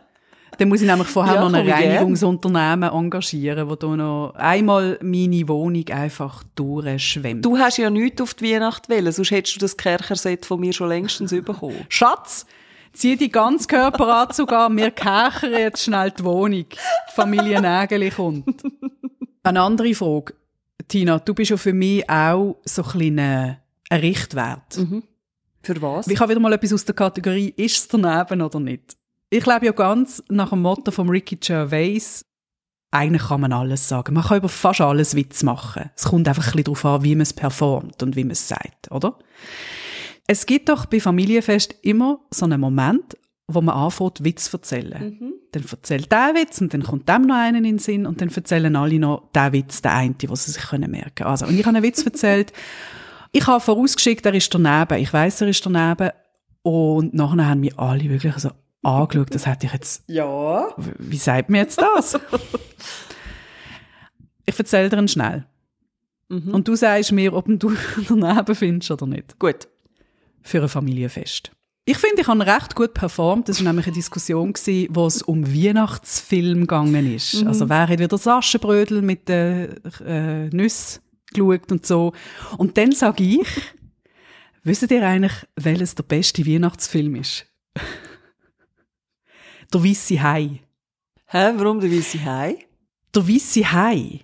Dann 0.59 0.69
muss 0.69 0.81
ich 0.81 0.87
nämlich 0.89 1.09
vorher 1.09 1.35
Ja, 1.35 1.49
noch 1.49 1.53
ein. 1.53 1.69
Reinigungsunternehmen 1.69 2.91
engagieren, 2.91 3.69
wo 3.69 3.77
da 3.77 3.97
noch 3.97 4.35
einmal 4.35 4.99
meine 5.03 5.49
Wohnung 5.49 5.89
einfach 5.89 6.43
durchschwemmt. 6.55 7.45
Du 7.45 7.59
hast 7.59 7.79
ja 7.79 7.91
nichts 7.91 8.21
auf 8.21 8.35
die 8.35 8.53
Weihnacht 8.53 8.89
wollen, 8.89 9.11
sonst 9.13 9.31
hättest 9.31 9.57
du 9.57 9.61
das 9.61 9.77
Kercherset 9.77 10.47
von 10.47 10.61
mir 10.61 10.73
schon 10.73 10.89
längstens 10.89 11.31
bekommen. 11.31 11.85
Schatz, 11.89 12.47
zieh 12.93 13.17
die 13.17 13.31
Ganzkörperanzug 13.31 14.53
an, 14.53 14.77
wir 14.77 14.91
kerchern 14.91 15.53
jetzt 15.53 15.85
schnell 15.85 16.11
die 16.11 16.25
Wohnung. 16.25 16.67
Die 16.69 17.15
Familie 17.15 17.61
Nägeli 17.61 18.11
kommt. 18.11 18.63
Eine 19.43 19.61
andere 19.61 19.95
Frage. 19.95 20.35
Tina, 20.89 21.19
du 21.19 21.35
bist 21.35 21.51
ja 21.51 21.57
für 21.57 21.73
mich 21.73 22.09
auch 22.09 22.57
so 22.65 22.83
ein 22.83 22.89
kleiner 22.89 23.59
ein 23.91 24.01
Richtwert. 24.01 24.79
Für 25.63 25.83
was? 25.83 26.09
Ich 26.09 26.21
habe 26.21 26.31
wieder 26.31 26.41
mal 26.41 26.53
etwas 26.53 26.73
aus 26.73 26.85
der 26.85 26.95
Kategorie, 26.95 27.53
ist 27.57 27.77
es 27.77 27.89
daneben 27.89 28.43
oder 28.43 28.61
nicht? 28.61 28.97
Ich 29.35 29.47
lebe 29.47 29.67
ja 29.67 29.73
ganz 29.73 30.23
nach 30.29 30.51
dem 30.51 30.63
Motto 30.63 30.93
von 30.93 31.09
Ricky 31.09 31.35
Gervais, 31.35 32.25
eigentlich 32.93 33.25
kann 33.25 33.41
man 33.41 33.53
alles 33.53 33.89
sagen. 33.89 34.15
Man 34.15 34.23
kann 34.23 34.39
über 34.39 34.49
fast 34.49 34.81
alles 34.81 35.17
Witz 35.17 35.43
machen. 35.43 35.91
Es 35.97 36.05
kommt 36.05 36.29
einfach 36.29 36.45
ein 36.45 36.53
bisschen 36.53 36.63
darauf 36.63 36.85
an, 36.85 37.03
wie 37.03 37.17
man 37.17 37.23
es 37.23 37.33
performt 37.33 38.01
und 38.05 38.15
wie 38.15 38.23
man 38.23 38.31
es 38.31 38.47
sagt, 38.47 38.93
oder? 38.93 39.19
Es 40.29 40.47
gibt 40.47 40.69
doch 40.69 40.87
bei 40.87 41.01
Familienfest 41.01 41.75
immer 41.83 42.21
so 42.31 42.45
einen 42.45 42.61
Moment, 42.61 43.19
wo 43.49 43.61
man 43.61 43.75
anfängt, 43.75 44.23
Witz 44.23 44.53
zu 44.53 44.59
erzählen. 44.59 45.19
Dann 45.51 45.65
erzählt 45.69 46.13
der 46.13 46.35
Witz 46.37 46.61
und 46.61 46.73
dann 46.73 46.85
kommt 46.85 47.09
dem 47.09 47.23
noch 47.23 47.35
einen 47.35 47.65
in 47.65 47.65
den 47.65 47.79
Sinn 47.81 48.07
und 48.07 48.21
dann 48.21 48.29
erzählen 48.29 48.77
alle 48.77 49.01
noch 49.01 49.33
den 49.33 49.53
Witz, 49.53 49.83
den 49.83 49.91
einen, 49.91 50.17
den 50.17 50.37
sie 50.37 50.53
sich 50.53 50.63
können 50.63 50.93
merken 50.93 51.27
Also, 51.27 51.47
und 51.47 51.59
ich 51.59 51.67
habe 51.67 51.77
einen 51.77 51.85
Witz 51.85 52.07
erzählt. 52.07 52.53
Ich 53.33 53.49
habe 53.49 53.59
vorausgeschickt, 53.59 54.25
er 54.27 54.35
ist 54.35 54.55
daneben. 54.55 55.03
Ich 55.03 55.13
weiß, 55.13 55.41
er 55.41 55.49
ist 55.49 55.67
daneben. 55.67 56.11
Und 56.63 57.15
nachher 57.15 57.49
haben 57.49 57.61
mich 57.61 57.77
alle 57.77 58.09
wirklich 58.09 58.37
so 58.37 58.53
angeschaut, 58.85 59.35
das 59.35 59.47
hätte 59.47 59.67
ich 59.67 59.73
jetzt, 59.73 60.05
Ja. 60.07 60.69
wie 60.99 61.17
sagt 61.17 61.51
mir 61.51 61.59
jetzt 61.59 61.81
das? 61.81 62.15
ich 64.47 64.59
erzähle 64.59 64.89
dir 64.89 65.09
schnell. 65.09 65.47
Und 66.29 66.67
du 66.67 66.75
sagst 66.75 67.13
mir, 67.13 67.33
ob 67.35 67.45
du 67.47 67.73
daneben 68.09 68.55
findest 68.55 68.91
oder 68.91 69.07
nicht. 69.07 69.39
Gut. 69.39 69.69
Für 70.43 70.63
ein 70.63 70.69
Familienfest. 70.69 71.53
Ich 71.87 71.99
finde, 71.99 72.23
ich 72.23 72.29
habe 72.29 72.47
recht 72.47 72.75
gut 72.75 72.95
performt. 72.95 73.49
Das 73.49 73.63
war 73.63 73.71
nämlich 73.71 73.87
eine 73.87 73.95
Diskussion, 73.95 74.55
gewesen, 74.55 74.89
wo 74.91 75.07
es 75.07 75.23
um 75.23 75.47
Weihnachtsfilm 75.47 76.61
gegangen 76.61 77.15
ist. 77.15 77.45
Also 77.47 77.69
wer 77.69 77.83
hat 77.83 77.91
wieder 77.99 78.09
das 78.09 78.27
Aschenbrödel 78.27 79.03
mit 79.03 79.29
den 79.29 79.77
äh, 80.05 80.49
Nüssen 80.49 81.03
geschaut 81.33 81.71
und 81.71 81.85
so. 81.85 82.13
Und 82.57 82.79
dann 82.79 82.93
sage 82.93 83.23
ich, 83.23 83.47
wisst 84.63 84.91
ihr 84.91 85.07
eigentlich, 85.07 85.33
welches 85.57 85.95
der 85.95 86.05
beste 86.05 86.47
Weihnachtsfilm 86.47 87.17
ist? 87.17 87.47
Der 89.73 89.85
Weisse 89.85 90.23
Hai. 90.23 90.61
Hä, 91.27 91.53
warum 91.57 91.81
der 91.81 91.91
weiße 91.91 92.25
Hai? 92.25 92.67
Der 93.15 93.27
weisse 93.27 93.73
Hai 93.73 94.21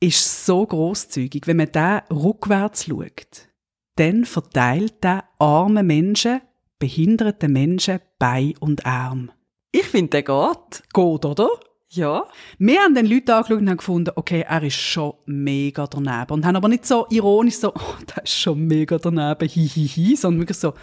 ist 0.00 0.46
so 0.46 0.64
großzügig, 0.64 1.46
wenn 1.46 1.56
man 1.56 1.72
da 1.72 2.04
rückwärts 2.10 2.86
schaut, 2.86 3.48
dann 3.96 4.24
verteilt 4.24 5.02
der 5.02 5.24
arme 5.38 5.82
Menschen, 5.82 6.40
behinderte 6.78 7.48
Menschen 7.48 8.00
Bein 8.18 8.54
und 8.60 8.86
Arm. 8.86 9.30
Ich 9.72 9.86
finde, 9.86 10.10
der 10.10 10.22
geht. 10.22 10.82
Geht, 10.92 11.24
oder? 11.24 11.48
Ja. 11.90 12.26
Wir 12.58 12.80
haben 12.80 12.94
den 12.94 13.06
Leuten 13.06 13.30
angeschaut 13.30 13.60
und 13.60 13.68
haben 13.68 13.76
gefunden, 13.78 14.12
okay, 14.14 14.44
er 14.46 14.62
ist 14.62 14.76
schon 14.76 15.14
mega 15.26 15.86
daneben. 15.86 16.32
Und 16.32 16.46
haben 16.46 16.56
aber 16.56 16.68
nicht 16.68 16.86
so 16.86 17.06
ironisch 17.10 17.56
so, 17.56 17.72
oh, 17.74 17.94
der 18.14 18.24
ist 18.24 18.38
schon 18.38 18.66
mega 18.66 18.98
daneben, 18.98 19.48
hihihi, 19.48 19.88
hi, 19.88 20.08
hi, 20.08 20.16
sondern 20.16 20.40
wirklich 20.42 20.58
so, 20.58 20.74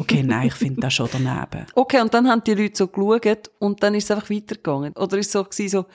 okay, 0.00 0.22
nein, 0.22 0.48
ich 0.48 0.54
finde 0.54 0.80
das 0.80 0.94
schon 0.94 1.08
daneben. 1.12 1.66
Okay, 1.74 2.00
und 2.00 2.12
dann 2.12 2.28
haben 2.28 2.42
die 2.44 2.54
Leute 2.54 2.76
so 2.76 2.88
geschaut 2.88 3.50
und 3.58 3.82
dann 3.82 3.94
ist 3.94 4.04
es 4.04 4.10
einfach 4.10 4.30
weitergegangen. 4.30 4.92
Oder 4.94 5.18
ist 5.18 5.26
es 5.26 5.32
so 5.32 5.44
gewesen, 5.44 5.68
so, 5.68 5.86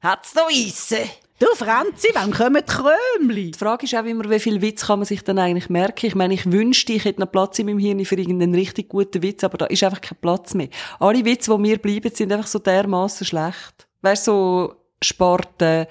hat's 0.00 0.34
noch 0.34 0.48
Eisen? 0.50 1.08
Du 1.38 1.46
Franzi, 1.54 2.08
wann 2.14 2.30
kommen 2.30 2.62
die 2.66 2.72
Krömli? 2.72 3.50
Die 3.50 3.58
Frage 3.58 3.84
ist 3.84 3.94
auch 3.94 4.04
immer, 4.06 4.30
wie 4.30 4.40
viel 4.40 4.62
Witz 4.62 4.86
kann 4.86 5.00
man 5.00 5.06
sich 5.06 5.22
dann 5.22 5.38
eigentlich 5.38 5.68
merken? 5.68 6.06
Ich 6.06 6.14
meine, 6.14 6.32
ich 6.32 6.50
wünschte, 6.50 6.94
ich 6.94 7.04
hätte 7.04 7.20
noch 7.20 7.30
Platz 7.30 7.58
in 7.58 7.66
meinem 7.66 7.78
Hirn 7.78 8.02
für 8.06 8.16
irgendeinen 8.16 8.54
richtig 8.54 8.88
guten 8.88 9.22
Witz, 9.22 9.44
aber 9.44 9.58
da 9.58 9.66
ist 9.66 9.84
einfach 9.84 10.00
kein 10.00 10.16
Platz 10.18 10.54
mehr. 10.54 10.68
Alle 10.98 11.26
Witze, 11.26 11.52
die 11.52 11.58
mir 11.58 11.76
bleiben, 11.76 12.10
sind 12.14 12.32
einfach 12.32 12.46
so 12.46 12.58
dermaßen 12.58 13.26
schlecht. 13.26 13.86
Weißt 14.00 14.26
du, 14.28 14.32
so 14.32 14.74
Sparte, 15.02 15.88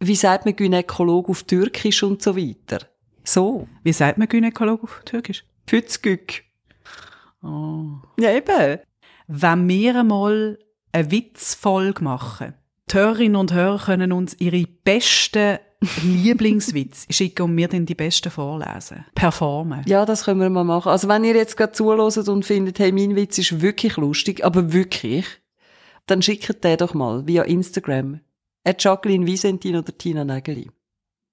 wie 0.00 0.14
sagt 0.14 0.44
man 0.44 0.54
Gynäkolog 0.54 1.30
auf 1.30 1.44
Türkisch 1.44 2.02
und 2.02 2.20
so 2.20 2.36
weiter. 2.36 2.84
So. 3.24 3.66
Wie 3.82 3.94
sagt 3.94 4.18
man 4.18 4.28
Gynäkolog 4.28 4.84
auf 4.84 5.00
Türkisch? 5.06 5.44
Pützgück. 5.68 6.44
Oh. 7.42 7.98
Ja, 8.18 8.32
eben. 8.32 8.78
Wenn 9.26 9.68
wir 9.68 9.96
einmal 9.96 10.58
eine 10.92 11.10
Witzfolge 11.10 12.02
machen, 12.02 12.54
die 12.90 12.96
Hörerinnen 12.96 13.36
und 13.36 13.52
Hörer 13.52 13.78
können 13.78 14.12
uns 14.12 14.34
ihre 14.40 14.64
besten 14.66 15.58
Lieblingswitze 16.02 17.12
schicken 17.12 17.42
und 17.42 17.56
wir 17.56 17.68
dann 17.68 17.84
die 17.84 17.94
besten 17.94 18.30
vorlesen. 18.30 19.04
Performen. 19.14 19.84
Ja, 19.86 20.06
das 20.06 20.24
können 20.24 20.40
wir 20.40 20.48
mal 20.48 20.64
machen. 20.64 20.88
Also 20.88 21.06
wenn 21.06 21.22
ihr 21.22 21.36
jetzt 21.36 21.58
gerade 21.58 21.72
zuhört 21.72 22.28
und 22.28 22.46
findet, 22.46 22.78
hey, 22.78 22.90
mein 22.90 23.14
Witz 23.14 23.36
ist 23.36 23.60
wirklich 23.60 23.98
lustig, 23.98 24.44
aber 24.44 24.72
wirklich, 24.72 25.26
dann 26.06 26.22
schickt 26.22 26.64
den 26.64 26.78
doch 26.78 26.94
mal 26.94 27.26
via 27.26 27.42
Instagram. 27.42 28.20
At 28.64 28.82
Jacqueline 28.82 29.26
Visentin 29.26 29.76
oder 29.76 29.96
Tina 29.96 30.24
Nägeli. 30.24 30.70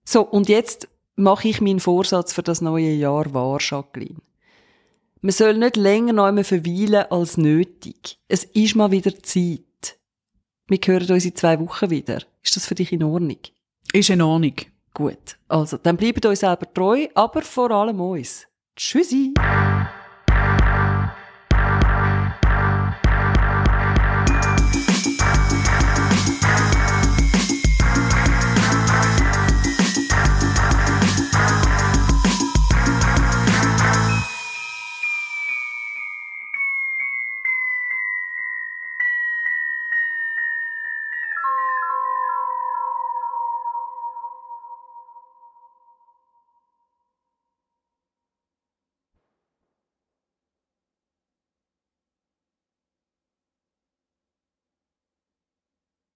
So, 0.04 0.22
und 0.22 0.50
jetzt 0.50 0.90
mache 1.16 1.48
ich 1.48 1.62
meinen 1.62 1.80
Vorsatz 1.80 2.34
für 2.34 2.44
das 2.44 2.62
neue 2.62 2.92
Jahr 2.92 3.34
wahr, 3.34 3.58
Jacqueline. 3.60 4.22
Man 5.22 5.32
soll 5.32 5.58
nicht 5.58 5.76
länger 5.76 6.14
noch 6.14 6.26
einmal 6.26 6.44
verweilen 6.44 7.06
als 7.10 7.38
nötig. 7.38 8.20
Es 8.28 8.44
ist 8.44 8.76
mal 8.76 8.92
wieder 8.92 9.12
Zeit. 9.24 9.98
Wir 10.68 10.80
hören 10.84 11.12
uns 11.12 11.26
in 11.26 11.36
zwei 11.36 11.60
Wochen 11.60 11.90
wieder. 11.90 12.22
Ist 12.44 12.56
das 12.56 12.68
für 12.68 12.76
dich 12.76 12.92
in 12.92 13.04
Ordnung? 13.04 13.40
Ist 13.92 14.10
in 14.10 14.22
Ordnung. 14.22 14.56
Gut. 14.94 15.38
Also, 15.48 15.78
dann 15.78 15.98
bleibt 15.98 16.26
uns 16.26 16.40
selber 16.40 16.72
treu, 16.74 17.08
aber 17.16 17.42
vor 17.42 17.72
allem 17.72 18.00
uns. 18.00 18.48
Tschüssi! 18.76 19.34